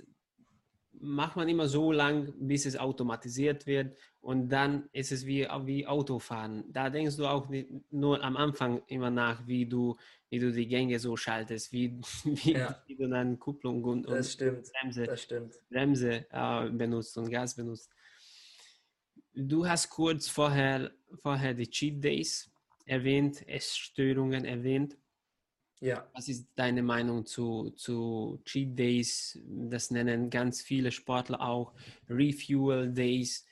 [0.92, 3.96] macht man immer so lang, bis es automatisiert wird.
[4.24, 6.64] Und dann ist es wie, wie Autofahren.
[6.72, 7.46] Da denkst du auch
[7.90, 9.98] nur am Anfang immer nach, wie du,
[10.30, 12.82] wie du die Gänge so schaltest, wie, wie, ja.
[12.86, 17.90] wie du dann Kupplung und, und Bremse, Bremse äh, benutzt und Gas benutzt.
[19.34, 20.90] Du hast kurz vorher,
[21.22, 22.50] vorher die Cheat Days
[22.86, 24.96] erwähnt, Essstörungen erwähnt.
[25.80, 26.08] Ja.
[26.14, 29.38] Was ist deine Meinung zu, zu Cheat Days?
[29.44, 31.74] Das nennen ganz viele Sportler auch
[32.08, 33.44] Refuel Days.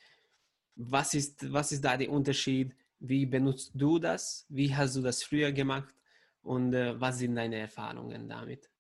[0.75, 2.75] Was ist, was ist da der Unterschied?
[2.99, 4.47] Wie benutzt du das?
[4.49, 5.95] Wie hast du das früher gemacht?
[6.43, 8.71] Und äh, was sind deine Erfahrungen damit?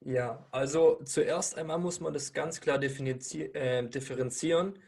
[0.00, 4.78] Ja, also zuerst einmal muss man das ganz klar äh, differenzieren.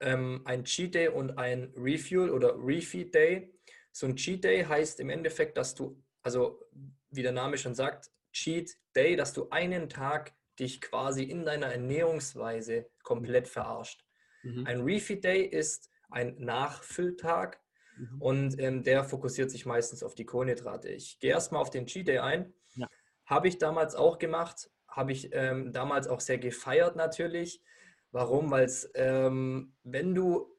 [0.00, 3.52] Ähm, ein Cheat Day und ein Refuel oder Refeed Day.
[3.92, 6.64] So ein Cheat Day heißt im Endeffekt, dass du, also
[7.10, 11.66] wie der Name schon sagt, Cheat Day, dass du einen Tag dich quasi in deiner
[11.66, 14.04] Ernährungsweise komplett verarscht.
[14.42, 14.66] Mhm.
[14.66, 17.60] Ein Refeed Day ist ein Nachfülltag
[17.96, 18.22] mhm.
[18.22, 20.88] und ähm, der fokussiert sich meistens auf die Kohlenhydrate.
[20.88, 22.52] Ich gehe erstmal auf den Cheat Day ein.
[22.74, 22.86] Ja.
[23.26, 27.62] Habe ich damals auch gemacht, habe ich ähm, damals auch sehr gefeiert natürlich.
[28.10, 28.50] Warum?
[28.50, 30.52] Weil es, ähm, wenn du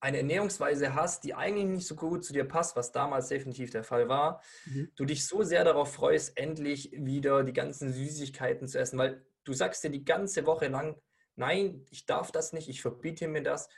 [0.00, 3.84] eine Ernährungsweise hast, die eigentlich nicht so gut zu dir passt, was damals definitiv der
[3.84, 4.90] Fall war, mhm.
[4.96, 9.52] du dich so sehr darauf freust, endlich wieder die ganzen Süßigkeiten zu essen, weil du
[9.52, 11.00] sagst dir die ganze Woche lang,
[11.36, 13.68] nein, ich darf das nicht, ich verbiete mir das.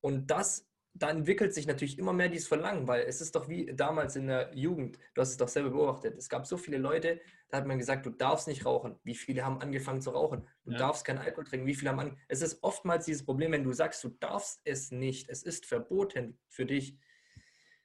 [0.00, 3.66] Und das da entwickelt sich natürlich immer mehr dieses Verlangen, weil es ist doch wie
[3.74, 7.20] damals in der Jugend, du hast es doch selber beobachtet, es gab so viele Leute,
[7.48, 8.96] da hat man gesagt, du darfst nicht rauchen.
[9.02, 10.46] Wie viele haben angefangen zu rauchen?
[10.64, 10.78] Du ja.
[10.78, 11.66] darfst keinen Alkohol trinken.
[11.66, 12.18] Wie viele haben an...
[12.28, 16.38] Es ist oftmals dieses Problem, wenn du sagst, du darfst es nicht, es ist verboten
[16.48, 16.96] für dich,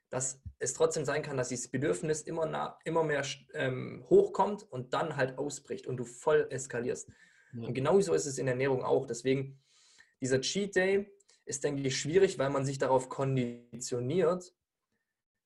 [0.09, 4.93] dass es trotzdem sein kann, dass dieses Bedürfnis immer, nah, immer mehr ähm, hochkommt und
[4.93, 7.11] dann halt ausbricht und du voll eskalierst.
[7.53, 7.67] Ja.
[7.67, 9.05] Und genauso ist es in der Ernährung auch.
[9.05, 9.59] Deswegen
[10.21, 11.07] dieser Cheat Day,
[11.49, 14.53] ist, denke ich, schwierig, weil man sich darauf konditioniert,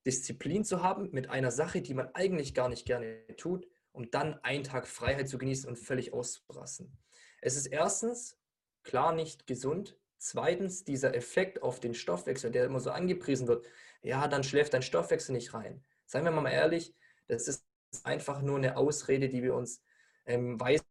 [0.06, 4.34] Disziplin zu haben mit einer Sache, die man eigentlich gar nicht gerne tut, um dann
[4.44, 6.98] einen Tag Freiheit zu genießen und völlig auszurassen.
[7.42, 8.38] Es ist erstens
[8.84, 9.98] klar nicht gesund.
[10.18, 13.66] Zweitens dieser Effekt auf den Stoffwechsel, der immer so angepriesen wird.
[14.02, 15.84] Ja, dann schläft dein Stoffwechsel nicht rein.
[16.06, 16.94] Seien wir mal ehrlich,
[17.28, 17.66] das ist
[18.04, 19.82] einfach nur eine Ausrede, die wir uns
[20.26, 20.82] ähm, weiß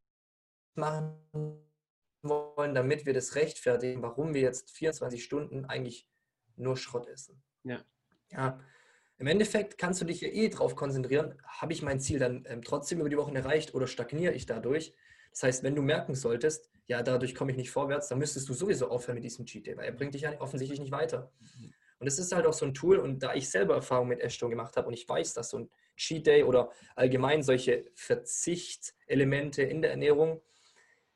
[0.76, 1.14] machen
[2.22, 6.08] wollen, damit wir das rechtfertigen, warum wir jetzt 24 Stunden eigentlich
[6.56, 7.42] nur Schrott essen.
[7.64, 7.84] Ja.
[8.30, 8.60] Ja.
[9.18, 12.62] Im Endeffekt kannst du dich ja eh darauf konzentrieren, habe ich mein Ziel dann ähm,
[12.62, 14.94] trotzdem über die Wochen erreicht oder stagniere ich dadurch?
[15.30, 18.54] Das heißt, wenn du merken solltest, ja, dadurch komme ich nicht vorwärts, dann müsstest du
[18.54, 21.32] sowieso aufhören mit diesem Cheat Day, weil er bringt dich ja offensichtlich nicht weiter.
[21.98, 24.50] Und es ist halt auch so ein Tool, und da ich selber Erfahrung mit Essstörung
[24.50, 29.82] gemacht habe und ich weiß, dass so ein Cheat Day oder allgemein solche Verzichtelemente in
[29.82, 30.42] der Ernährung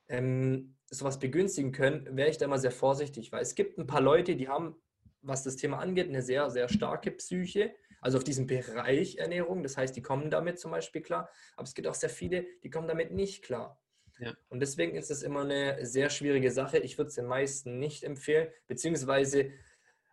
[0.08, 4.00] ähm, sowas begünstigen können, wäre ich da mal sehr vorsichtig, weil es gibt ein paar
[4.00, 4.76] Leute, die haben,
[5.22, 9.62] was das Thema angeht, eine sehr, sehr starke Psyche, also auf diesem Bereich Ernährung.
[9.62, 12.70] Das heißt, die kommen damit zum Beispiel klar, aber es gibt auch sehr viele, die
[12.70, 13.80] kommen damit nicht klar.
[14.18, 14.34] Ja.
[14.48, 16.78] Und deswegen ist es immer eine sehr schwierige Sache.
[16.78, 19.50] Ich würde es den meisten nicht empfehlen, beziehungsweise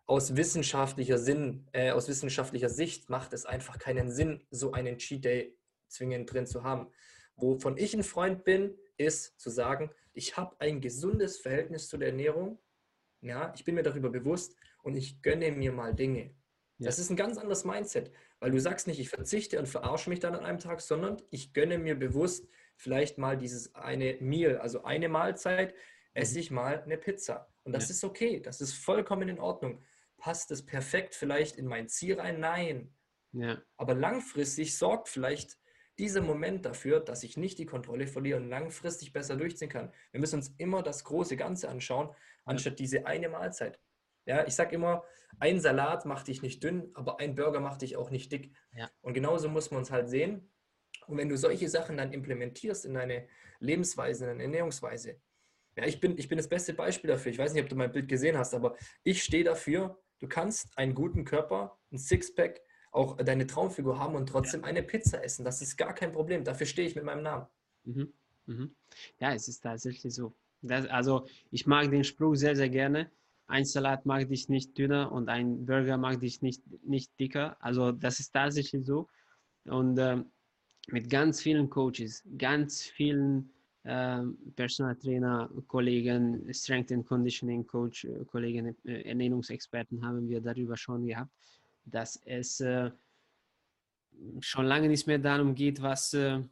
[0.06, 5.24] aus wissenschaftlicher Sinn, äh, aus wissenschaftlicher Sicht macht es einfach keinen Sinn, so einen Cheat
[5.24, 5.56] Day
[5.88, 6.88] zwingend drin zu haben.
[7.36, 12.08] Wovon ich ein Freund bin, ist zu sagen, ich habe ein gesundes Verhältnis zu der
[12.08, 12.58] Ernährung.
[13.20, 16.34] Ja, ich bin mir darüber bewusst und ich gönne mir mal Dinge.
[16.78, 16.86] Ja.
[16.86, 20.20] Das ist ein ganz anderes Mindset, weil du sagst nicht, ich verzichte und verarsche mich
[20.20, 24.82] dann an einem Tag, sondern ich gönne mir bewusst vielleicht mal dieses eine Meal, also
[24.82, 25.74] eine Mahlzeit,
[26.14, 26.40] esse mhm.
[26.40, 27.48] ich mal eine Pizza.
[27.62, 27.94] Und das ja.
[27.94, 29.82] ist okay, das ist vollkommen in Ordnung.
[30.18, 32.40] Passt es perfekt vielleicht in mein Ziel rein?
[32.40, 32.94] Nein.
[33.32, 33.60] Ja.
[33.76, 35.58] Aber langfristig sorgt vielleicht
[35.98, 39.92] dieser Moment dafür, dass ich nicht die Kontrolle verliere und langfristig besser durchziehen kann.
[40.10, 42.10] Wir müssen uns immer das große Ganze anschauen,
[42.44, 43.80] anstatt diese eine Mahlzeit.
[44.26, 45.04] Ja, ich sage immer,
[45.38, 48.52] ein Salat macht dich nicht dünn, aber ein Burger macht dich auch nicht dick.
[48.72, 48.90] Ja.
[49.02, 50.50] Und genauso muss man es halt sehen.
[51.06, 53.28] Und wenn du solche Sachen dann implementierst in deine
[53.60, 55.20] Lebensweise, in deine Ernährungsweise,
[55.76, 57.32] ja, ich bin, ich bin das beste Beispiel dafür.
[57.32, 60.76] Ich weiß nicht, ob du mein Bild gesehen hast, aber ich stehe dafür, du kannst
[60.78, 62.60] einen guten Körper, ein Sixpack,
[62.94, 64.68] auch deine Traumfigur haben und trotzdem ja.
[64.68, 65.44] eine Pizza essen.
[65.44, 66.44] Das ist gar kein Problem.
[66.44, 67.46] Dafür stehe ich mit meinem Namen.
[67.84, 68.12] Mhm.
[68.46, 68.74] Mhm.
[69.18, 70.32] Ja, es ist tatsächlich so.
[70.62, 73.10] Das, also ich mag den Spruch sehr, sehr gerne.
[73.46, 77.56] Ein Salat mag dich nicht dünner und ein Burger mag dich nicht, nicht dicker.
[77.60, 79.08] Also das ist tatsächlich so.
[79.64, 80.26] Und ähm,
[80.88, 83.50] mit ganz vielen Coaches, ganz vielen
[83.84, 90.76] ähm, Personal Trainer, Kollegen, Strength and Conditioning Coach, äh, Kollegen, äh, Ernährungsexperten haben wir darüber
[90.76, 91.30] schon gehabt
[91.84, 92.90] dass es äh,
[94.40, 96.42] schon lange nicht mehr darum geht, was, äh,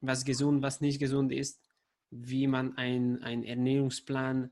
[0.00, 1.60] was gesund, was nicht gesund ist,
[2.10, 4.50] wie man einen Ernährungsplan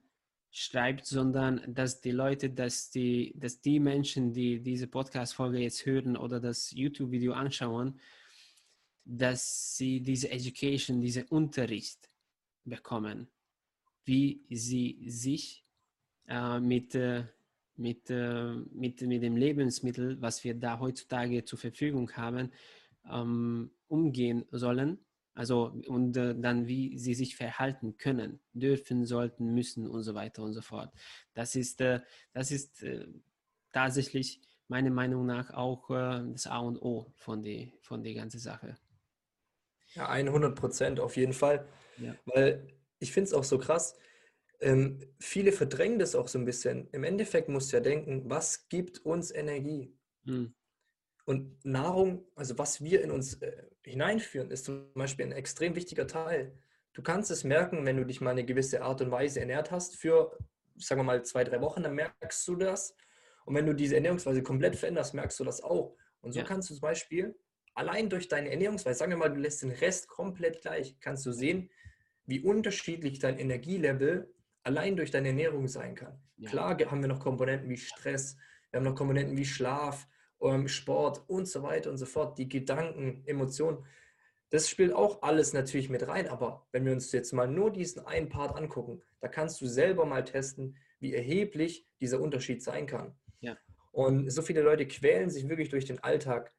[0.51, 6.17] schreibt, sondern dass die Leute, dass die, dass die Menschen, die diese Podcast-Folge jetzt hören
[6.17, 7.99] oder das YouTube-Video anschauen,
[9.05, 12.11] dass sie diese Education, diese Unterricht
[12.65, 13.29] bekommen,
[14.05, 15.65] wie sie sich
[16.29, 17.25] äh, mit, äh,
[17.77, 22.53] mit, äh, mit, mit dem Lebensmittel, was wir da heutzutage zur Verfügung haben,
[23.11, 24.99] ähm, umgehen sollen.
[25.35, 30.43] Also und äh, dann, wie sie sich verhalten können, dürfen, sollten, müssen und so weiter
[30.43, 30.93] und so fort.
[31.33, 32.01] Das ist, äh,
[32.35, 33.07] das ist äh,
[33.73, 38.41] tatsächlich meiner Meinung nach auch äh, das A und O von der von die ganzen
[38.41, 38.77] Sache.
[39.95, 41.67] Ja, 100 Prozent auf jeden Fall.
[41.99, 42.15] Ja.
[42.27, 42.67] Weil
[42.99, 43.97] ich finde es auch so krass,
[44.63, 46.89] ähm, viele verdrängen das auch so ein bisschen.
[46.93, 49.95] Im Endeffekt musst du ja denken, was gibt uns Energie?
[50.25, 50.55] Mhm.
[51.25, 56.07] Und Nahrung, also was wir in uns äh, hineinführen, ist zum Beispiel ein extrem wichtiger
[56.07, 56.53] Teil.
[56.95, 59.97] Du kannst es merken, wenn du dich mal eine gewisse Art und Weise ernährt hast
[59.97, 60.37] für,
[60.77, 62.97] sagen wir mal, zwei, drei Wochen, dann merkst du das.
[63.45, 65.97] Und wenn du diese Ernährungsweise komplett veränderst, merkst du das auch.
[66.21, 66.47] Und so ja.
[66.47, 67.35] kannst du zum Beispiel
[67.75, 71.33] allein durch deine Ernährungsweise, sagen wir mal, du lässt den Rest komplett gleich, kannst du
[71.33, 71.71] sehen,
[72.27, 74.32] wie unterschiedlich dein Energielevel
[74.63, 76.21] allein durch deine Ernährung sein kann.
[76.37, 76.51] Ja.
[76.51, 78.37] Klar haben wir noch Komponenten wie Stress,
[78.71, 80.09] wir haben noch Komponenten wie Schlaf,
[80.41, 83.85] ähm, Sport und so weiter und so fort, die Gedanken, Emotionen.
[84.51, 88.05] Das spielt auch alles natürlich mit rein, aber wenn wir uns jetzt mal nur diesen
[88.07, 93.15] einen Part angucken, da kannst du selber mal testen, wie erheblich dieser Unterschied sein kann.
[93.41, 93.57] Ja.
[93.93, 96.53] Und so viele Leute quälen sich wirklich durch den Alltag,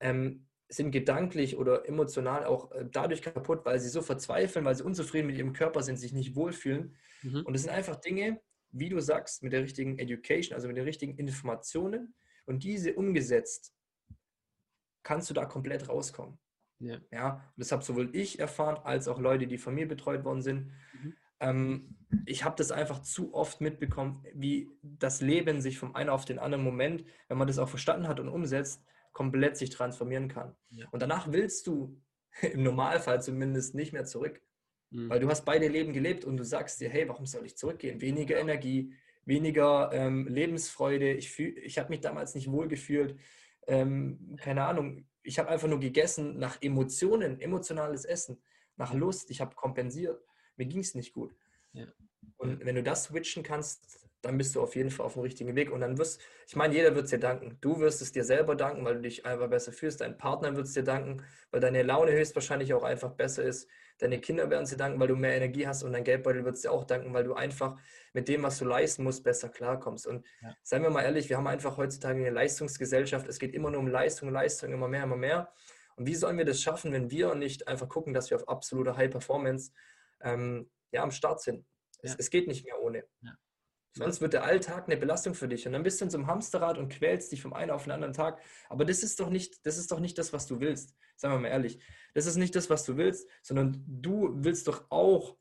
[0.00, 4.84] ähm, sind gedanklich oder emotional auch äh, dadurch kaputt, weil sie so verzweifeln, weil sie
[4.84, 6.96] unzufrieden mit ihrem Körper sind, sich nicht wohlfühlen.
[7.22, 7.42] Mhm.
[7.44, 10.84] Und das sind einfach Dinge, wie du sagst, mit der richtigen Education, also mit den
[10.84, 12.14] richtigen Informationen
[12.46, 13.74] und diese umgesetzt,
[15.02, 16.38] kannst du da komplett rauskommen.
[16.78, 16.98] Ja.
[17.10, 20.40] ja und das habe sowohl ich erfahren, als auch Leute, die von mir betreut worden
[20.40, 20.70] sind.
[20.92, 21.14] Mhm.
[21.40, 26.24] Ähm, ich habe das einfach zu oft mitbekommen, wie das Leben sich vom einen auf
[26.24, 30.56] den anderen Moment, wenn man das auch verstanden hat und umsetzt, komplett sich transformieren kann.
[30.70, 30.86] Ja.
[30.90, 32.00] Und danach willst du
[32.42, 34.40] im Normalfall zumindest nicht mehr zurück.
[34.90, 35.08] Mhm.
[35.08, 38.00] Weil du hast beide Leben gelebt und du sagst dir, hey, warum soll ich zurückgehen?
[38.00, 38.42] Weniger ja.
[38.42, 38.94] Energie,
[39.24, 41.12] weniger ähm, Lebensfreude.
[41.12, 43.16] Ich, ich habe mich damals nicht wohl gefühlt.
[43.66, 48.42] Ähm, keine Ahnung, ich habe einfach nur gegessen nach Emotionen, emotionales Essen,
[48.76, 49.30] nach Lust.
[49.30, 50.24] Ich habe kompensiert.
[50.56, 51.34] Mir ging es nicht gut.
[51.72, 51.86] Ja.
[52.36, 55.54] Und wenn du das switchen kannst, dann bist du auf jeden Fall auf dem richtigen
[55.56, 55.70] Weg.
[55.70, 57.56] Und dann wirst, ich meine, jeder wird es dir danken.
[57.60, 60.00] Du wirst es dir selber danken, weil du dich einfach besser fühlst.
[60.00, 63.68] Dein Partner wird es dir danken, weil deine Laune höchstwahrscheinlich auch einfach besser ist.
[63.98, 65.82] Deine Kinder werden es dir danken, weil du mehr Energie hast.
[65.82, 67.78] Und dein Geldbeutel wird es dir auch danken, weil du einfach
[68.12, 70.06] mit dem, was du leisten musst, besser klarkommst.
[70.06, 70.54] Und ja.
[70.62, 73.26] seien wir mal ehrlich, wir haben einfach heutzutage eine Leistungsgesellschaft.
[73.26, 75.52] Es geht immer nur um Leistung, Leistung, immer mehr, immer mehr.
[75.96, 78.96] Und wie sollen wir das schaffen, wenn wir nicht einfach gucken, dass wir auf absolute
[78.96, 79.72] High Performance
[80.22, 81.66] ähm, ja, am Start sind?
[82.02, 82.10] Ja.
[82.10, 83.04] Es, es, geht nicht mehr ohne.
[83.20, 83.32] Ja.
[83.92, 86.28] Sonst wird der Alltag eine Belastung für dich und dann bist du in so einem
[86.28, 88.40] Hamsterrad und quälst dich vom einen auf den anderen Tag.
[88.68, 90.94] Aber das ist doch nicht, das ist doch nicht das, was du willst.
[91.16, 91.80] Sagen wir mal ehrlich.
[92.14, 95.36] Das ist nicht das, was du willst, sondern du willst doch auch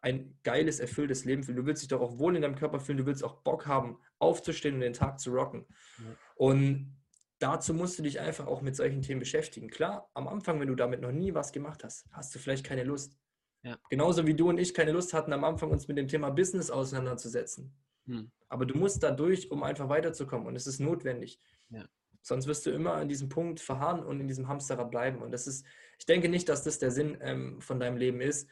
[0.00, 1.58] ein geiles, erfülltes Leben fühlen.
[1.58, 2.98] Du willst dich doch auch wohl in deinem Körper fühlen.
[2.98, 5.66] Du willst auch Bock haben, aufzustehen und den Tag zu rocken.
[5.98, 6.04] Ja.
[6.34, 6.98] Und
[7.38, 9.68] dazu musst du dich einfach auch mit solchen Themen beschäftigen.
[9.68, 12.84] Klar, am Anfang, wenn du damit noch nie was gemacht hast, hast du vielleicht keine
[12.84, 13.16] Lust.
[13.62, 13.78] Ja.
[13.90, 16.70] Genauso wie du und ich keine Lust hatten, am Anfang uns mit dem Thema Business
[16.70, 17.72] auseinanderzusetzen.
[18.06, 18.30] Hm.
[18.48, 20.46] Aber du musst da durch, um einfach weiterzukommen.
[20.46, 21.40] Und es ist notwendig.
[21.68, 21.84] Ja.
[22.22, 25.22] Sonst wirst du immer an diesem Punkt verharren und in diesem Hamsterrad bleiben.
[25.22, 25.64] Und das ist,
[25.98, 28.48] ich denke nicht, dass das der Sinn ähm, von deinem Leben ist.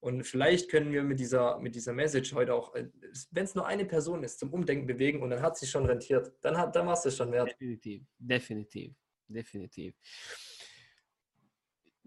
[0.00, 2.88] Und vielleicht können wir mit dieser, mit dieser Message heute auch, äh,
[3.30, 6.32] wenn es nur eine Person ist, zum Umdenken bewegen und dann hat sich schon rentiert.
[6.40, 7.50] Dann, hat, dann war es schon wert.
[7.52, 8.94] Definitiv, definitiv,
[9.28, 9.94] definitiv.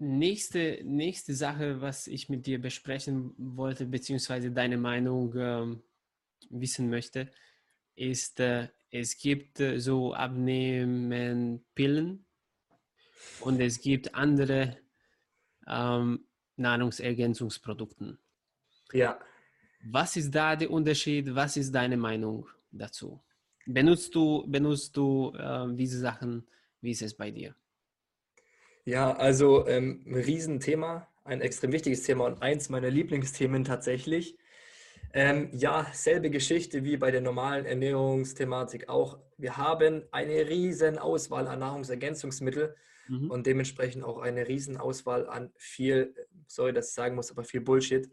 [0.06, 5.82] Nächste, nächste Sache, was ich mit dir besprechen wollte, beziehungsweise deine Meinung ähm,
[6.52, 7.32] wissen möchte,
[7.96, 12.24] ist, äh, es gibt äh, so Abnehmen-Pillen
[13.39, 14.78] und es gibt andere
[15.65, 18.20] ähm, Nahrungsergänzungsprodukte.
[18.94, 19.20] Ja.
[19.86, 21.34] Was ist da der Unterschied?
[21.34, 23.24] Was ist deine Meinung dazu?
[23.65, 26.48] Benutzt du, benutzt du äh, diese Sachen?
[26.80, 27.56] Wie ist es bei dir?
[28.86, 34.38] Ja, also ähm, ein Riesenthema, ein extrem wichtiges Thema und eins meiner Lieblingsthemen tatsächlich.
[35.12, 39.17] Ähm, ja, selbe Geschichte wie bei der normalen Ernährungsthematik auch.
[39.38, 42.74] Wir haben eine riesen Auswahl an Nahrungsergänzungsmitteln
[43.08, 43.32] mhm.
[43.32, 46.13] und dementsprechend auch eine riesen Auswahl an viel,
[46.48, 48.12] sorry, dass ich sagen muss, aber viel Bullshit.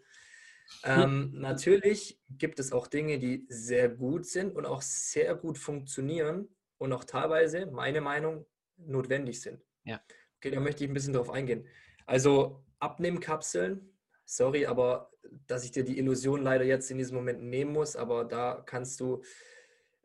[0.85, 6.49] Ähm, natürlich gibt es auch Dinge, die sehr gut sind und auch sehr gut funktionieren
[6.79, 8.47] und auch teilweise, meine Meinung,
[8.79, 9.61] notwendig sind.
[9.85, 10.01] Ja.
[10.43, 11.67] Da möchte ich ein bisschen drauf eingehen.
[12.07, 13.93] Also Abnehmkapseln,
[14.25, 15.11] sorry, aber
[15.47, 19.01] dass ich dir die Illusion leider jetzt in diesem Moment nehmen muss, aber da kannst
[19.01, 19.23] du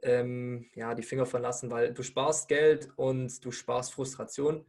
[0.03, 4.65] ähm, ja, die Finger verlassen, weil du sparst Geld und du sparst Frustration.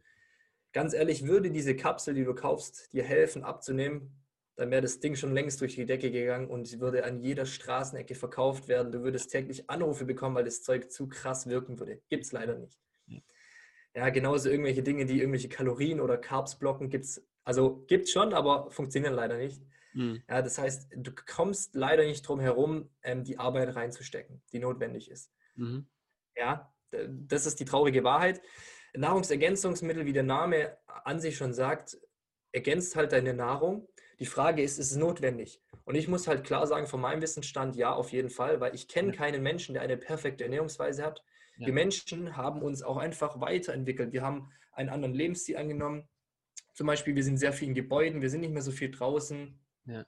[0.73, 4.19] Ganz ehrlich, würde diese Kapsel, die du kaufst, dir helfen abzunehmen,
[4.55, 8.13] dann wäre das Ding schon längst durch die Decke gegangen und würde an jeder Straßenecke
[8.13, 8.91] verkauft werden.
[8.91, 12.01] Du würdest täglich Anrufe bekommen, weil das Zeug zu krass wirken würde.
[12.09, 12.77] Gibt es leider nicht.
[13.95, 18.11] Ja, genauso irgendwelche Dinge, die irgendwelche Kalorien oder Carbs blocken, gibt es, also gibt es
[18.11, 19.61] schon, aber funktionieren leider nicht.
[19.93, 20.21] Mhm.
[20.29, 25.09] Ja, das heißt, du kommst leider nicht drum herum, ähm, die Arbeit reinzustecken, die notwendig
[25.09, 25.31] ist.
[25.55, 25.87] Mhm.
[26.35, 28.41] Ja, das ist die traurige Wahrheit.
[28.93, 31.97] Nahrungsergänzungsmittel, wie der Name an sich schon sagt,
[32.51, 33.87] ergänzt halt deine Nahrung.
[34.19, 35.61] Die Frage ist, ist es notwendig?
[35.85, 38.87] Und ich muss halt klar sagen, von meinem Wissensstand, ja, auf jeden Fall, weil ich
[38.87, 41.23] kenne keinen Menschen, der eine perfekte Ernährungsweise hat.
[41.59, 41.65] Ja.
[41.65, 44.13] Die Menschen haben uns auch einfach weiterentwickelt.
[44.13, 46.07] Wir haben einen anderen Lebensstil angenommen.
[46.73, 49.59] Zum Beispiel, wir sind sehr viel in Gebäuden, wir sind nicht mehr so viel draußen.
[49.85, 50.05] Ja.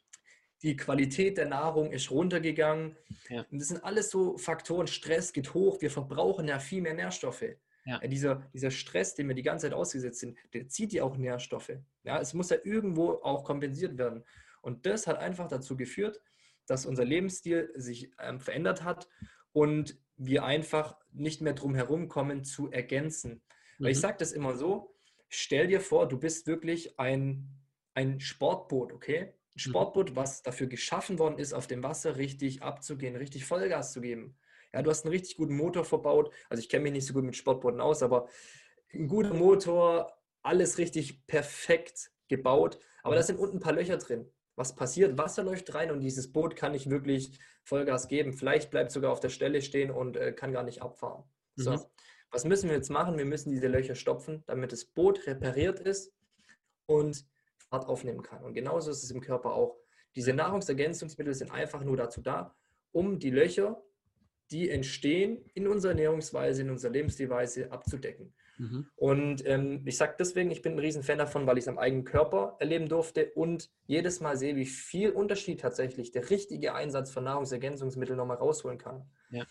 [0.61, 2.95] Die Qualität der Nahrung ist runtergegangen.
[3.29, 3.45] Ja.
[3.51, 4.87] Und das sind alles so Faktoren.
[4.87, 7.43] Stress geht hoch, wir verbrauchen ja viel mehr Nährstoffe.
[7.83, 7.99] Ja.
[7.99, 11.73] Dieser, dieser Stress, den wir die ganze Zeit ausgesetzt sind, der zieht ja auch Nährstoffe.
[12.03, 14.23] Ja, es muss ja irgendwo auch kompensiert werden.
[14.61, 16.21] Und das hat einfach dazu geführt,
[16.67, 19.09] dass unser Lebensstil sich ähm, verändert hat
[19.51, 23.41] und wir einfach nicht mehr drum herum kommen zu ergänzen.
[23.77, 23.83] Mhm.
[23.83, 24.01] Weil ich mhm.
[24.01, 24.93] sage das immer so,
[25.29, 27.49] stell dir vor, du bist wirklich ein,
[27.95, 29.19] ein Sportboot, okay?
[29.19, 29.59] Ein mhm.
[29.59, 34.37] Sportboot, was dafür geschaffen worden ist, auf dem Wasser richtig abzugehen, richtig Vollgas zu geben.
[34.73, 36.33] Ja, du hast einen richtig guten Motor verbaut.
[36.49, 38.29] Also ich kenne mich nicht so gut mit Sportbooten aus, aber
[38.93, 40.13] ein guter Motor,
[40.43, 42.79] alles richtig perfekt gebaut.
[43.03, 44.31] Aber da sind unten ein paar Löcher drin.
[44.55, 45.17] Was passiert?
[45.17, 48.33] Wasser läuft rein und dieses Boot kann nicht wirklich Vollgas geben.
[48.33, 51.23] Vielleicht bleibt sogar auf der Stelle stehen und äh, kann gar nicht abfahren.
[51.55, 51.61] Mhm.
[51.61, 51.91] So,
[52.31, 53.17] was müssen wir jetzt machen?
[53.17, 56.13] Wir müssen diese Löcher stopfen, damit das Boot repariert ist
[56.85, 57.25] und
[57.57, 58.43] Fahrt aufnehmen kann.
[58.43, 59.77] Und genauso ist es im Körper auch.
[60.15, 62.55] Diese Nahrungsergänzungsmittel sind einfach nur dazu da,
[62.91, 63.81] um die Löcher
[64.51, 68.33] die entstehen in unserer Ernährungsweise, in unserer Lebensstilweise abzudecken.
[68.57, 68.87] Mhm.
[68.95, 72.03] Und ähm, ich sage deswegen, ich bin ein Riesenfan davon, weil ich es am eigenen
[72.03, 77.23] Körper erleben durfte und jedes Mal sehe, wie viel Unterschied tatsächlich der richtige Einsatz von
[77.23, 79.09] Nahrungsergänzungsmitteln nochmal rausholen kann.
[79.31, 79.45] Ja.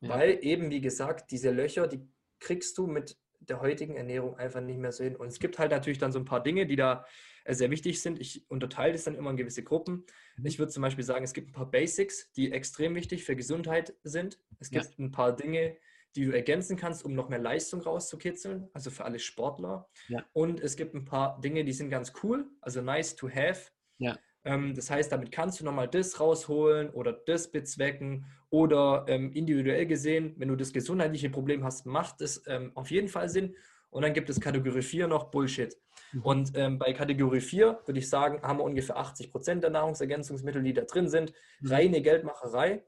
[0.00, 0.08] Ja.
[0.08, 2.00] Weil eben, wie gesagt, diese Löcher, die
[2.38, 5.16] kriegst du mit der heutigen Ernährung einfach nicht mehr so hin.
[5.16, 7.04] Und es gibt halt natürlich dann so ein paar Dinge, die da
[7.44, 8.20] äh, sehr wichtig sind.
[8.20, 10.04] Ich unterteile das dann immer in gewisse Gruppen.
[10.36, 10.46] Mhm.
[10.46, 13.94] Ich würde zum Beispiel sagen, es gibt ein paar Basics, die extrem wichtig für Gesundheit
[14.02, 14.38] sind.
[14.58, 15.04] Es gibt ja.
[15.04, 15.76] ein paar Dinge,
[16.16, 19.88] die du ergänzen kannst, um noch mehr Leistung rauszukitzeln, also für alle Sportler.
[20.08, 20.24] Ja.
[20.32, 23.70] Und es gibt ein paar Dinge, die sind ganz cool, also nice to have.
[23.98, 24.18] Ja.
[24.44, 29.86] Ähm, das heißt, damit kannst du nochmal das rausholen oder das bezwecken oder ähm, individuell
[29.86, 33.54] gesehen, wenn du das gesundheitliche Problem hast, macht es ähm, auf jeden Fall Sinn.
[33.90, 35.76] Und dann gibt es Kategorie 4 noch Bullshit.
[36.12, 36.22] Mhm.
[36.22, 40.62] Und ähm, bei Kategorie 4 würde ich sagen, haben wir ungefähr 80 Prozent der Nahrungsergänzungsmittel,
[40.62, 41.32] die da drin sind.
[41.60, 41.72] Mhm.
[41.72, 42.84] Reine Geldmacherei.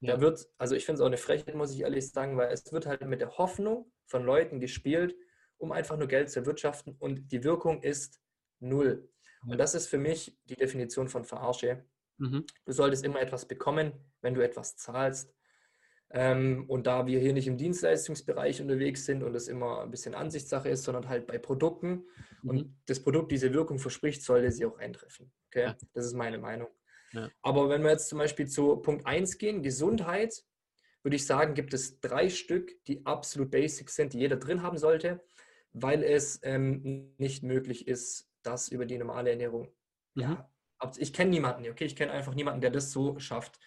[0.00, 0.14] Ja.
[0.14, 2.70] Da wird, also ich finde es auch eine Frechheit, muss ich ehrlich sagen, weil es
[2.72, 5.16] wird halt mit der Hoffnung von Leuten gespielt,
[5.58, 8.20] um einfach nur Geld zu erwirtschaften und die Wirkung ist
[8.60, 9.08] null.
[9.52, 11.84] Und das ist für mich die Definition von Verarsche.
[12.18, 12.44] Mhm.
[12.64, 15.32] Du solltest immer etwas bekommen, wenn du etwas zahlst.
[16.10, 20.14] Ähm, und da wir hier nicht im Dienstleistungsbereich unterwegs sind und es immer ein bisschen
[20.14, 22.04] Ansichtssache ist, sondern halt bei Produkten
[22.42, 22.50] mhm.
[22.50, 25.32] und das Produkt diese Wirkung verspricht, sollte sie auch eintreffen.
[25.48, 25.62] Okay?
[25.62, 25.76] Ja.
[25.94, 26.68] Das ist meine Meinung.
[27.12, 27.28] Ja.
[27.42, 30.44] Aber wenn wir jetzt zum Beispiel zu Punkt 1 gehen, Gesundheit,
[31.02, 34.78] würde ich sagen, gibt es drei Stück, die absolut basic sind, die jeder drin haben
[34.78, 35.24] sollte,
[35.72, 39.68] weil es ähm, nicht möglich ist, das über die normale Ernährung.
[40.14, 40.22] Mhm.
[40.22, 40.50] Ja,
[40.98, 43.58] ich kenne niemanden, okay, ich kenne einfach niemanden, der das so schafft.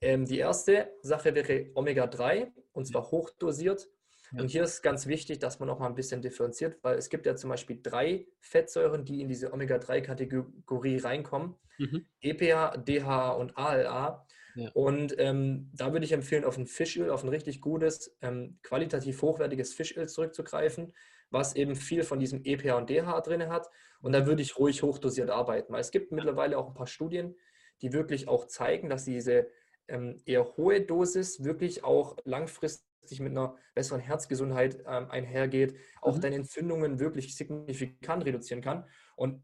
[0.00, 3.88] Ähm, die erste Sache wäre Omega-3 und zwar hochdosiert.
[4.32, 4.42] Ja.
[4.42, 7.26] Und hier ist ganz wichtig, dass man noch mal ein bisschen differenziert, weil es gibt
[7.26, 11.56] ja zum Beispiel drei Fettsäuren, die in diese Omega-3-Kategorie reinkommen.
[11.78, 12.06] Mhm.
[12.20, 14.26] EPA, DHA und ALA.
[14.54, 14.70] Ja.
[14.74, 19.22] Und ähm, da würde ich empfehlen, auf ein Fischöl, auf ein richtig gutes, ähm, qualitativ
[19.22, 20.92] hochwertiges Fischöl zurückzugreifen,
[21.30, 23.68] was eben viel von diesem EPA und DHA drin hat.
[24.00, 27.34] Und da würde ich ruhig hochdosiert arbeiten, weil es gibt mittlerweile auch ein paar Studien,
[27.82, 29.48] die wirklich auch zeigen, dass diese
[29.88, 36.20] ähm, eher hohe Dosis wirklich auch langfristig mit einer besseren Herzgesundheit ähm, einhergeht, auch mhm.
[36.20, 38.84] deine Entzündungen wirklich signifikant reduzieren kann.
[39.16, 39.42] Und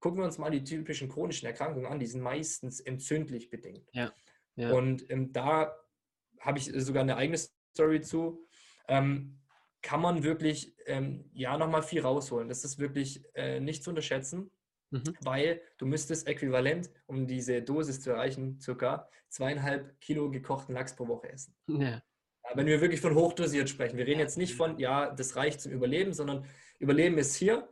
[0.00, 3.88] gucken wir uns mal die typischen chronischen Erkrankungen an, die sind meistens entzündlich bedingt.
[3.92, 4.12] Ja.
[4.56, 4.72] ja.
[4.72, 5.74] Und ähm, da
[6.40, 8.46] habe ich sogar eine eigene Story zu.
[8.88, 9.40] Ähm,
[9.82, 12.48] kann man wirklich ähm, ja nochmal viel rausholen.
[12.48, 14.50] Das ist wirklich äh, nicht zu unterschätzen.
[14.90, 15.14] Mhm.
[15.20, 21.08] Weil du müsstest äquivalent, um diese Dosis zu erreichen, circa zweieinhalb Kilo gekochten Lachs pro
[21.08, 21.54] Woche essen.
[21.66, 22.02] Ja.
[22.54, 23.98] Wenn wir wirklich von hochdosiert sprechen.
[23.98, 26.46] Wir reden jetzt nicht von, ja, das reicht zum Überleben, sondern
[26.78, 27.68] Überleben ist hier.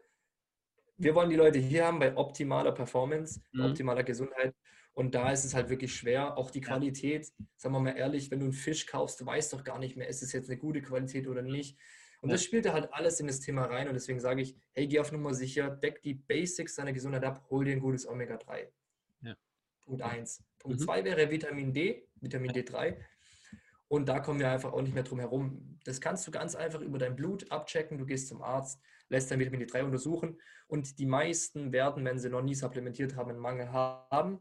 [0.99, 3.67] Wir wollen die Leute hier haben bei optimaler Performance, mhm.
[3.67, 4.55] optimaler Gesundheit.
[4.95, 6.39] Und da ist es halt wirklich schwer.
[6.39, 9.63] Auch die Qualität, sagen wir mal ehrlich, wenn du einen Fisch kaufst, du weißt doch
[9.63, 11.79] gar nicht mehr, ist es jetzt eine gute Qualität oder nicht.
[12.23, 14.99] Und das spielt halt alles in das Thema rein und deswegen sage ich, hey, geh
[14.99, 18.69] auf Nummer sicher, deck die Basics deiner Gesundheit ab, hol dir ein gutes Omega-3.
[19.21, 19.37] Ja.
[19.85, 20.43] Punkt 1.
[20.59, 21.05] Punkt 2 mhm.
[21.05, 22.97] wäre Vitamin D, Vitamin D3.
[23.89, 25.79] Und da kommen wir einfach auch nicht mehr drum herum.
[25.85, 27.99] Das kannst du ganz einfach über dein Blut abchecken.
[27.99, 32.31] Du gehst zum Arzt, lässt dein Vitamin D3 untersuchen und die meisten werden, wenn sie
[32.31, 34.41] noch nie supplementiert haben, einen Mangel haben.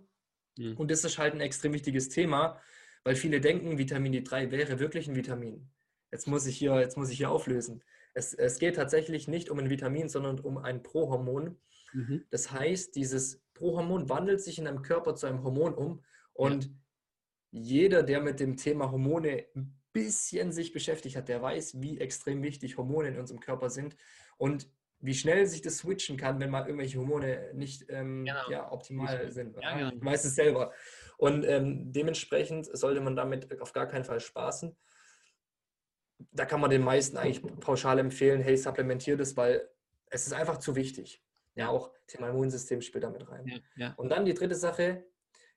[0.57, 0.77] Mhm.
[0.77, 2.59] Und das ist halt ein extrem wichtiges Thema,
[3.03, 5.69] weil viele denken, Vitamin D3 wäre wirklich ein Vitamin.
[6.11, 7.83] Jetzt muss ich hier, jetzt muss ich hier auflösen.
[8.13, 11.57] Es, es geht tatsächlich nicht um ein Vitamin, sondern um ein Prohormon.
[11.93, 12.23] Mhm.
[12.29, 16.03] Das heißt, dieses Prohormon wandelt sich in deinem Körper zu einem Hormon um
[16.33, 16.71] und ja.
[17.51, 22.43] jeder, der mit dem Thema Hormone ein bisschen sich beschäftigt hat, der weiß, wie extrem
[22.43, 23.95] wichtig Hormone in unserem Körper sind
[24.37, 24.69] und
[24.99, 28.49] wie schnell sich das switchen kann, wenn mal irgendwelche Hormone nicht ähm, genau.
[28.49, 29.55] ja, optimal sind.
[29.61, 29.91] Ja, genau.
[29.93, 30.73] Ich weiß es selber.
[31.17, 34.75] Und ähm, dementsprechend sollte man damit auf gar keinen Fall spaßen.
[36.31, 39.69] Da kann man den meisten eigentlich pauschal empfehlen, hey, supplementier das, weil
[40.09, 41.21] es ist einfach zu wichtig.
[41.55, 43.45] Ja, auch Thema Immunsystem spielt damit rein.
[43.47, 43.93] Ja, ja.
[43.97, 45.05] Und dann die dritte Sache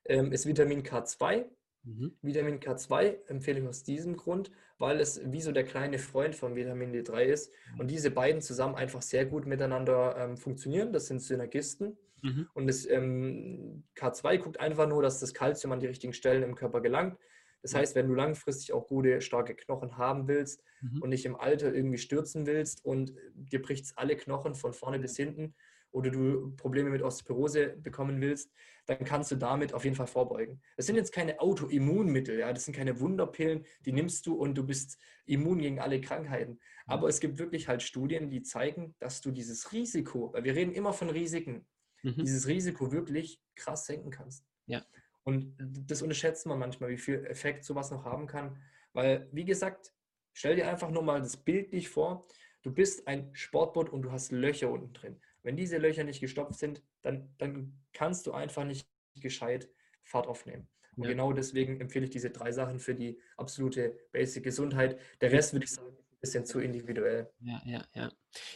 [0.04, 1.46] ähm, ist Vitamin K2.
[1.84, 2.16] Mhm.
[2.22, 6.54] Vitamin K2 empfehle ich aus diesem Grund, weil es wie so der kleine Freund von
[6.54, 7.80] Vitamin D3 ist mhm.
[7.80, 10.92] und diese beiden zusammen einfach sehr gut miteinander ähm, funktionieren.
[10.92, 11.96] Das sind Synergisten.
[12.22, 12.48] Mhm.
[12.54, 16.54] Und das ähm, K2 guckt einfach nur, dass das Kalzium an die richtigen Stellen im
[16.54, 17.16] Körper gelangt.
[17.62, 21.02] Das heißt, wenn du langfristig auch gute, starke Knochen haben willst mhm.
[21.02, 25.16] und nicht im Alter irgendwie stürzen willst und dir bricht alle Knochen von vorne bis
[25.16, 25.54] hinten
[25.90, 28.52] oder du Probleme mit Osteoporose bekommen willst,
[28.88, 30.62] dann kannst du damit auf jeden Fall vorbeugen.
[30.76, 34.64] Das sind jetzt keine Autoimmunmittel, ja, das sind keine Wunderpillen, die nimmst du und du
[34.64, 36.52] bist immun gegen alle Krankheiten.
[36.52, 36.58] Mhm.
[36.86, 40.72] Aber es gibt wirklich halt Studien, die zeigen, dass du dieses Risiko, weil wir reden
[40.72, 41.66] immer von Risiken,
[42.02, 42.16] mhm.
[42.16, 44.46] dieses Risiko wirklich krass senken kannst.
[44.64, 44.86] Ja.
[45.22, 48.56] Und das unterschätzt man manchmal, wie viel Effekt sowas noch haben kann.
[48.94, 49.92] Weil, wie gesagt,
[50.32, 52.26] stell dir einfach nur mal das Bild nicht vor.
[52.62, 55.20] Du bist ein Sportboot und du hast Löcher unten drin.
[55.42, 59.68] Wenn diese Löcher nicht gestopft sind, dann, dann kannst du einfach nicht gescheit
[60.02, 60.68] Fahrt aufnehmen.
[60.96, 61.10] Und ja.
[61.10, 64.98] genau deswegen empfehle ich diese drei Sachen für die absolute Basic Gesundheit.
[65.20, 67.30] Der Rest würde ich sagen, ist ein bisschen zu individuell.
[67.40, 68.12] Ja, ja, ja.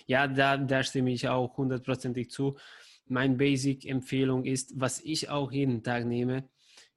[0.06, 2.58] Ja, da, da stimme ich auch hundertprozentig zu.
[3.06, 6.48] Meine Basic-Empfehlung ist, was ich auch jeden Tag nehme,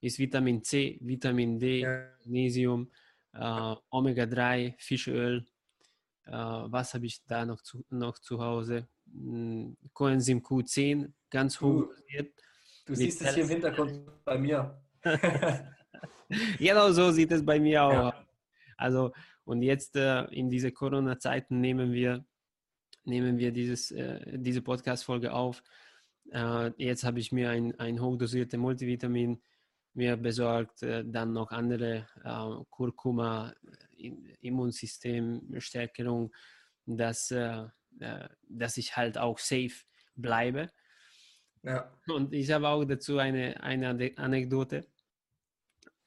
[0.02, 2.10] ist Vitamin C, Vitamin D, ja.
[2.20, 2.92] Magnesium,
[3.34, 5.46] äh, Omega-3, Fischöl.
[6.26, 8.88] Äh, was habe ich da noch zu, noch zu Hause?
[9.94, 12.34] Coenzym Q10, ganz hoch dosiert.
[12.86, 14.80] Du siehst es hier im Hintergrund bei mir.
[16.60, 18.26] genau so sieht es bei mir auch ja.
[18.78, 19.14] Also,
[19.46, 22.26] und jetzt äh, in diese Corona-Zeiten nehmen wir,
[23.04, 25.64] nehmen wir dieses, äh, diese Podcast-Folge auf.
[26.32, 29.42] Äh, jetzt habe ich mir ein, ein hochdosierte Multivitamin
[29.94, 33.54] mir besorgt, äh, dann noch andere äh, Kurkuma,
[34.42, 36.34] Immunsystemstärkung,
[36.86, 37.68] dass äh, äh,
[38.50, 39.86] dass ich halt auch safe
[40.16, 40.70] bleibe.
[41.64, 41.92] Ja.
[42.08, 44.86] Und ich habe auch dazu eine, eine Anekdote.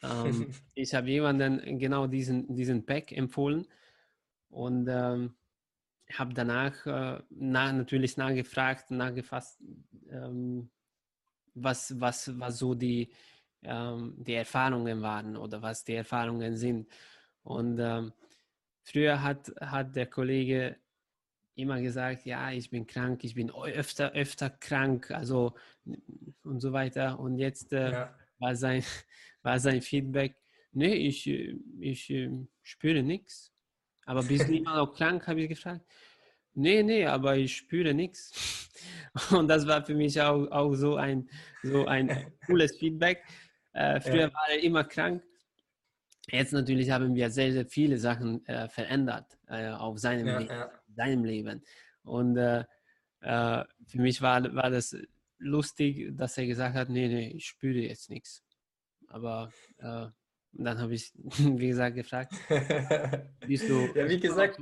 [0.02, 3.66] Ähm, ich habe jemanden genau diesen, diesen Pack empfohlen
[4.48, 5.34] und ähm,
[6.12, 9.60] habe danach äh, nach, natürlich nachgefragt, nachgefasst,
[10.10, 10.70] ähm,
[11.54, 13.10] was, was, was so die,
[13.62, 16.88] ähm, die Erfahrungen waren oder was die Erfahrungen sind.
[17.42, 18.12] Und ähm,
[18.82, 20.76] früher hat, hat der Kollege
[21.58, 25.54] immer gesagt, ja, ich bin krank, ich bin öfter, öfter krank, also
[26.44, 27.18] und so weiter.
[27.18, 28.14] Und jetzt äh, ja.
[28.38, 28.84] war, sein,
[29.42, 30.36] war sein Feedback,
[30.72, 31.26] nee, ich,
[31.80, 32.30] ich äh,
[32.62, 33.52] spüre nichts.
[34.06, 35.84] Aber bist du immer noch krank, habe ich gefragt.
[36.54, 38.70] Nee, nee, aber ich spüre nichts.
[39.30, 41.28] Und das war für mich auch, auch so, ein,
[41.62, 43.22] so ein cooles Feedback.
[43.72, 44.32] Äh, früher ja.
[44.32, 45.22] war er immer krank.
[46.30, 50.40] Jetzt natürlich haben wir sehr, sehr viele Sachen äh, verändert äh, auf seinem ja.
[50.40, 51.62] Ja deinem Leben.
[52.02, 52.64] Und äh,
[53.20, 54.96] äh, für mich war, war das
[55.38, 58.42] lustig, dass er gesagt hat, nee, nee, ich spüre jetzt nichts.
[59.08, 60.06] Aber äh,
[60.52, 62.32] dann habe ich, wie gesagt, gefragt,
[63.46, 63.88] bist du...
[63.94, 64.58] Ja, wie gesagt,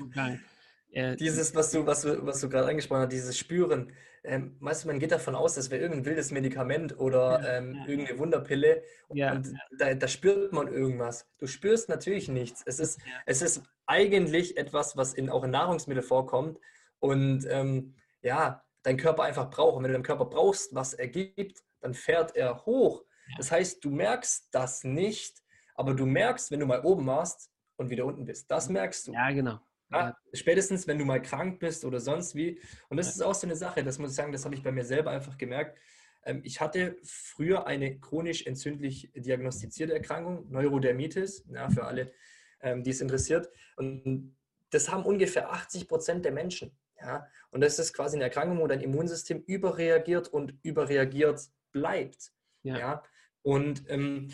[0.92, 3.92] äh, dieses, was du, was du, was du gerade angesprochen hast, dieses Spüren.
[4.24, 7.74] Ähm, weißt du, man geht davon aus, das wäre irgendein wildes Medikament oder ja, ähm,
[7.76, 7.86] ja.
[7.86, 11.28] irgendeine Wunderpille ja, und da, da, spürt man irgendwas.
[11.38, 12.62] Du spürst natürlich nichts.
[12.66, 16.58] Es ist, es ist eigentlich etwas, was in, auch in Nahrungsmitteln vorkommt
[16.98, 19.76] und ähm, ja, dein Körper einfach braucht.
[19.76, 23.04] Und wenn du deinem Körper brauchst, was er gibt, dann fährt er hoch.
[23.36, 25.42] Das heißt, du merkst das nicht,
[25.74, 28.50] aber du merkst, wenn du mal oben warst und wieder unten bist.
[28.50, 29.12] Das merkst du.
[29.12, 29.60] Ja, genau.
[29.90, 32.60] Ja, spätestens, wenn du mal krank bist oder sonst wie.
[32.88, 34.72] Und das ist auch so eine Sache, das muss ich sagen, das habe ich bei
[34.72, 35.78] mir selber einfach gemerkt.
[36.24, 42.12] Ähm, ich hatte früher eine chronisch entzündlich diagnostizierte Erkrankung, Neurodermitis, ja, für alle,
[42.60, 43.48] ähm, die es interessiert.
[43.76, 44.36] Und
[44.70, 46.76] das haben ungefähr 80 Prozent der Menschen.
[47.00, 47.26] Ja?
[47.50, 52.32] Und das ist quasi eine Erkrankung, wo dein Immunsystem überreagiert und überreagiert bleibt.
[52.62, 52.78] Ja.
[52.78, 53.02] ja?
[53.42, 54.28] Und ähm,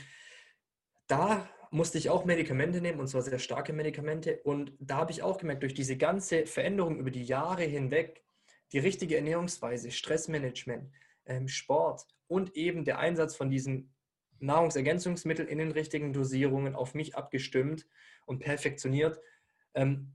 [1.06, 4.40] da musste ich auch Medikamente nehmen und zwar sehr starke Medikamente.
[4.44, 8.22] Und da habe ich auch gemerkt, durch diese ganze Veränderung über die Jahre hinweg,
[8.72, 10.92] die richtige Ernährungsweise, Stressmanagement,
[11.24, 13.94] ähm, Sport und eben der Einsatz von diesen
[14.38, 17.86] Nahrungsergänzungsmitteln in den richtigen Dosierungen auf mich abgestimmt
[18.26, 19.18] und perfektioniert,
[19.72, 20.12] ähm,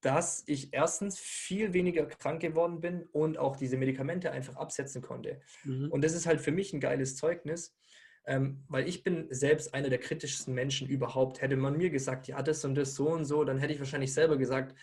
[0.00, 5.40] dass ich erstens viel weniger krank geworden bin und auch diese Medikamente einfach absetzen konnte.
[5.62, 5.92] Mhm.
[5.92, 7.76] Und das ist halt für mich ein geiles Zeugnis,
[8.26, 11.40] ähm, weil ich bin selbst einer der kritischsten Menschen überhaupt.
[11.40, 14.12] Hätte man mir gesagt, ja, das und das so und so, dann hätte ich wahrscheinlich
[14.12, 14.76] selber gesagt,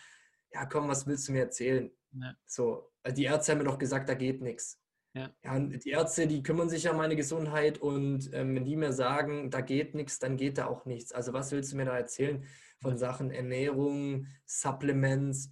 [0.52, 1.90] ja, komm, was willst du mir erzählen?
[2.12, 2.34] Ja.
[2.46, 4.80] So, also die Ärzte haben mir doch gesagt, da geht nichts.
[5.14, 5.30] Ja.
[5.44, 5.58] ja.
[5.60, 9.60] die Ärzte, die kümmern sich um meine Gesundheit und ähm, wenn die mir sagen, da
[9.60, 11.12] geht nichts, dann geht da auch nichts.
[11.12, 12.44] Also was willst du mir da erzählen
[12.80, 15.50] von Sachen Ernährung, Supplements?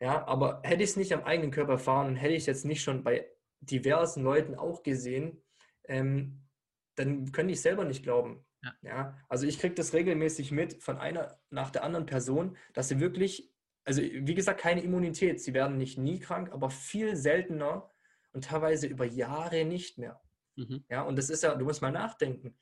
[0.00, 2.64] Ja, aber hätte ich es nicht am eigenen Körper erfahren und hätte ich es jetzt
[2.64, 3.28] nicht schon bei
[3.60, 5.42] diversen Leuten auch gesehen,
[5.84, 6.40] ähm,
[7.00, 8.44] dann könnte ich selber nicht glauben.
[8.62, 8.74] Ja.
[8.82, 13.00] ja also ich kriege das regelmäßig mit von einer nach der anderen Person, dass sie
[13.00, 13.50] wirklich,
[13.84, 15.40] also wie gesagt, keine Immunität.
[15.40, 17.90] Sie werden nicht nie krank, aber viel seltener
[18.32, 20.20] und teilweise über Jahre nicht mehr.
[20.56, 20.84] Mhm.
[20.88, 22.58] Ja, und das ist ja, du musst mal nachdenken.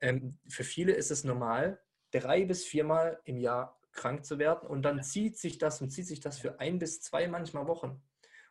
[0.00, 1.80] Ähm, für viele ist es normal,
[2.10, 5.02] drei bis viermal im Jahr krank zu werden und dann ja.
[5.02, 7.88] zieht sich das und zieht sich das für ein bis zwei manchmal Wochen.
[7.88, 8.02] Und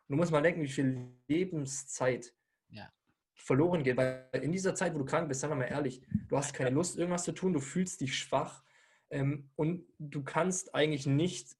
[0.08, 2.34] du musst mal denken, wie viel Lebenszeit
[2.70, 2.90] ja.
[3.36, 6.36] Verloren geht, weil in dieser Zeit, wo du krank bist, sagen wir mal ehrlich, du
[6.36, 8.64] hast keine Lust, irgendwas zu tun, du fühlst dich schwach
[9.10, 11.56] ähm, und du kannst eigentlich nicht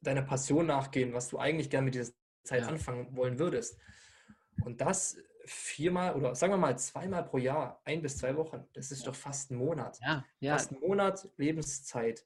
[0.00, 2.12] deiner Passion nachgehen, was du eigentlich gerne mit dieser
[2.44, 2.68] Zeit ja.
[2.68, 3.78] anfangen wollen würdest.
[4.64, 8.90] Und das viermal oder sagen wir mal zweimal pro Jahr, ein bis zwei Wochen, das
[8.90, 9.98] ist doch fast ein Monat.
[10.00, 10.52] Ja, ja.
[10.54, 12.24] Fast ein Monat Lebenszeit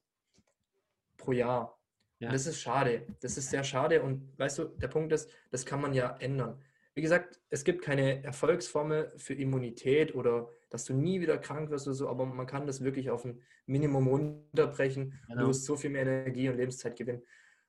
[1.17, 1.79] pro Jahr.
[2.19, 2.31] Ja.
[2.31, 3.07] Das ist schade.
[3.21, 4.03] Das ist sehr schade.
[4.03, 6.63] Und weißt du, der Punkt ist, das kann man ja ändern.
[6.95, 11.87] Wie gesagt, es gibt keine Erfolgsformel für Immunität oder dass du nie wieder krank wirst
[11.87, 15.21] oder so, aber man kann das wirklich auf ein Minimum runterbrechen.
[15.29, 15.43] Genau.
[15.43, 17.23] Du wirst so viel mehr Energie und Lebenszeit gewinnen.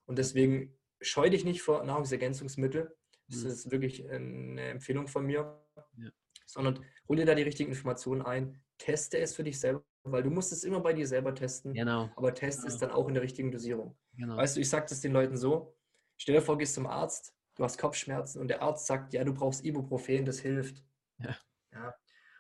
[0.05, 2.87] Und deswegen scheu dich nicht vor Nahrungsergänzungsmitteln.
[3.27, 3.49] Das mhm.
[3.49, 5.63] ist wirklich eine Empfehlung von mir.
[5.97, 6.09] Ja.
[6.45, 10.29] Sondern hol dir da die richtigen Informationen ein, teste es für dich selber, weil du
[10.29, 11.73] musst es immer bei dir selber testen.
[11.73, 12.09] Genau.
[12.15, 12.73] Aber test genau.
[12.73, 13.95] es dann auch in der richtigen Dosierung.
[14.17, 14.37] Genau.
[14.37, 15.75] Weißt du, ich sage das den Leuten so,
[16.17, 19.33] stell dir vor, gehst zum Arzt, du hast Kopfschmerzen und der Arzt sagt, ja, du
[19.33, 20.83] brauchst Ibuprofen, das hilft.
[21.19, 21.37] Ja.
[21.73, 21.95] ja.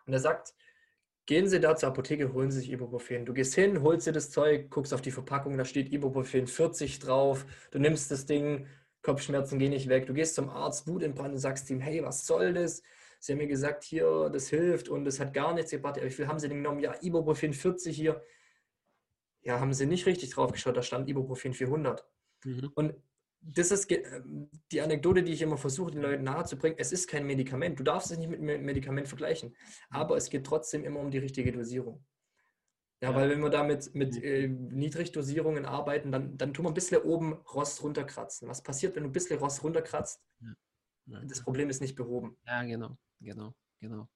[0.07, 0.55] Und er sagt,
[1.27, 3.27] gehen Sie da zur Apotheke, holen Sie sich Ibuprofen.
[3.27, 6.97] Du gehst hin, holst dir das Zeug, guckst auf die Verpackung, da steht Ibuprofen 40
[6.97, 8.65] drauf, du nimmst das Ding,
[9.03, 10.07] Kopfschmerzen gehen nicht weg.
[10.07, 12.81] Du gehst zum Arzt, Wut in Brand und sagst ihm, hey, was soll das?
[13.19, 16.01] Sie haben mir gesagt, hier, das hilft und es hat gar nichts gebracht.
[16.01, 16.79] Wie viel haben Sie denn genommen?
[16.79, 18.23] Ja, Ibuprofen 40 hier.
[19.43, 22.07] Ja, haben Sie nicht richtig drauf geschaut, da stand Ibuprofen 400.
[22.43, 22.71] Mhm.
[22.73, 22.95] Und
[23.41, 23.89] das ist
[24.71, 26.77] die Anekdote, die ich immer versuche, den Leuten nahezubringen.
[26.77, 27.79] Es ist kein Medikament.
[27.79, 29.55] Du darfst es nicht mit einem Medikament vergleichen.
[29.89, 32.05] Aber es geht trotzdem immer um die richtige Dosierung.
[33.01, 34.23] Ja, weil wenn wir da mit, mit mhm.
[34.23, 38.47] äh, Niedrigdosierungen arbeiten, dann, dann tun wir ein bisschen oben Rost runterkratzen.
[38.47, 40.21] Was passiert, wenn du ein bisschen Rost runterkratzt?
[41.07, 41.19] Ja.
[41.25, 42.37] Das Problem ist nicht behoben.
[42.45, 44.07] Ja, genau, genau, genau.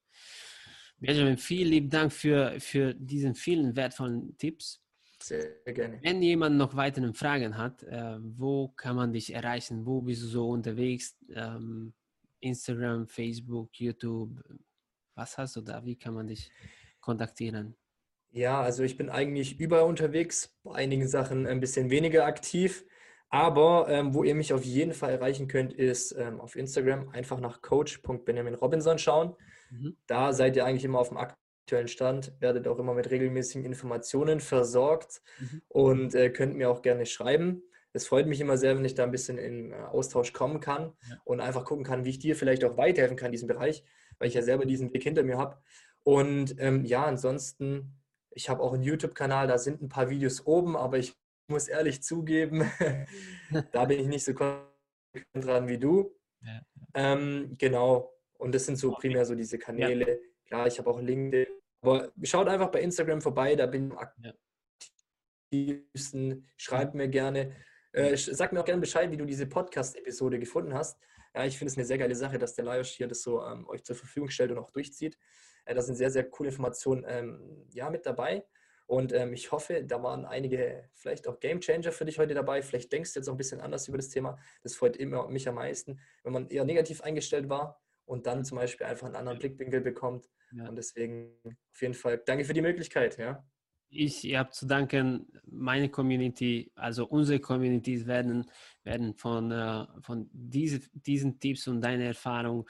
[0.98, 4.85] Benjamin, vielen lieben Dank für, für diesen vielen wertvollen Tipps.
[5.28, 6.00] Sehr gerne.
[6.04, 9.86] Wenn jemand noch weitere Fragen hat, äh, wo kann man dich erreichen?
[9.86, 11.18] Wo bist du so unterwegs?
[11.34, 11.94] Ähm,
[12.42, 14.40] Instagram, Facebook, YouTube.
[15.16, 15.84] Was hast du da?
[15.84, 16.52] Wie kann man dich
[17.00, 17.76] kontaktieren?
[18.30, 22.86] Ja, also ich bin eigentlich überall unterwegs, bei einigen Sachen ein bisschen weniger aktiv.
[23.30, 27.40] Aber ähm, wo ihr mich auf jeden Fall erreichen könnt, ist ähm, auf Instagram einfach
[27.40, 29.36] nach coach.benjaminrobinson schauen.
[29.72, 29.98] Mhm.
[30.06, 31.45] Da seid ihr eigentlich immer auf dem aktuellen
[31.88, 35.62] Stand, werdet auch immer mit regelmäßigen Informationen versorgt mhm.
[35.68, 37.64] und äh, könnt mir auch gerne schreiben.
[37.94, 40.94] Es freut mich immer sehr, wenn ich da ein bisschen in äh, Austausch kommen kann
[41.10, 41.18] ja.
[41.24, 43.84] und einfach gucken kann, wie ich dir vielleicht auch weiterhelfen kann in diesem Bereich,
[44.20, 45.58] weil ich ja selber diesen Weg hinter mir habe.
[46.04, 47.96] Und ähm, ja, ansonsten
[48.36, 51.16] ich habe auch einen YouTube-Kanal, da sind ein paar Videos oben, aber ich
[51.48, 52.70] muss ehrlich zugeben,
[53.72, 56.14] da bin ich nicht so dran wie du.
[56.42, 56.62] Ja.
[56.94, 58.14] Ähm, genau.
[58.38, 60.10] Und das sind so primär so diese Kanäle.
[60.10, 60.18] Ja.
[60.46, 61.48] Klar, ich habe auch LinkedIn.
[61.82, 64.34] Aber schaut einfach bei Instagram vorbei, da bin ich am
[65.52, 66.48] aktivsten.
[66.58, 67.56] Schreibt mir gerne.
[67.92, 71.00] Äh, sag mir auch gerne Bescheid, wie du diese Podcast-Episode gefunden hast.
[71.34, 73.68] Ja, ich finde es eine sehr geile Sache, dass der Lajos hier das so ähm,
[73.68, 75.18] euch zur Verfügung stellt und auch durchzieht.
[75.66, 78.46] Äh, da sind sehr, sehr coole Informationen ähm, ja, mit dabei.
[78.88, 82.62] Und ähm, ich hoffe, da waren einige vielleicht auch Game Changer für dich heute dabei.
[82.62, 84.38] Vielleicht denkst du jetzt auch ein bisschen anders über das Thema.
[84.62, 88.58] Das freut immer mich am meisten, wenn man eher negativ eingestellt war und dann zum
[88.58, 90.30] Beispiel einfach einen anderen Blickwinkel bekommt.
[90.52, 90.70] Ja.
[90.70, 93.18] Und deswegen auf jeden Fall danke für die Möglichkeit.
[93.18, 93.46] Ja.
[93.90, 98.50] Ich habe zu danken, meine Community, also unsere Communities werden,
[98.84, 102.68] werden von, äh, von diese, diesen Tipps und deiner Erfahrung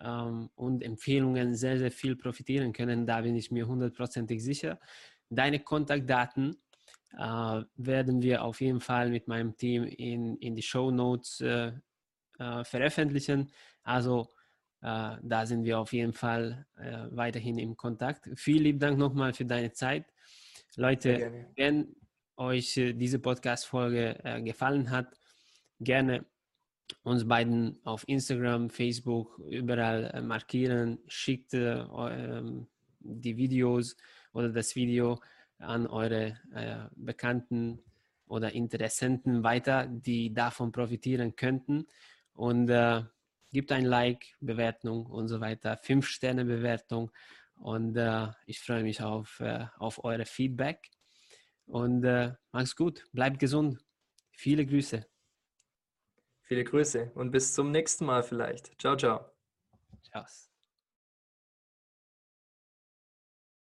[0.00, 3.06] ähm, und Empfehlungen sehr, sehr viel profitieren können.
[3.06, 4.78] Da bin ich mir hundertprozentig sicher.
[5.30, 6.56] Deine Kontaktdaten
[7.16, 11.72] äh, werden wir auf jeden Fall mit meinem Team in, in die Show Notes äh,
[12.38, 13.50] äh, veröffentlichen.
[13.82, 14.28] Also
[14.80, 18.28] da sind wir auf jeden Fall äh, weiterhin im Kontakt.
[18.36, 20.06] Vielen lieben Dank nochmal für deine Zeit.
[20.76, 21.96] Leute, wenn
[22.36, 25.18] euch äh, diese Podcast-Folge gefallen hat,
[25.80, 26.24] gerne
[27.02, 30.98] uns beiden auf Instagram, Facebook, überall äh, markieren.
[31.06, 32.68] Schickt äh, ähm,
[33.00, 33.96] die Videos
[34.32, 35.20] oder das Video
[35.58, 37.80] an eure äh, Bekannten
[38.26, 41.86] oder Interessenten weiter, die davon profitieren könnten.
[42.34, 42.68] Und
[43.52, 47.10] gibt ein Like, Bewertung und so weiter, fünf Sterne Bewertung.
[47.54, 50.90] Und äh, ich freue mich auf, äh, auf eure Feedback.
[51.66, 53.78] Und äh, mach's gut, bleibt gesund.
[54.32, 55.04] Viele Grüße.
[56.42, 58.80] Viele Grüße und bis zum nächsten Mal vielleicht.
[58.80, 59.30] Ciao, ciao.
[60.02, 60.24] Ciao.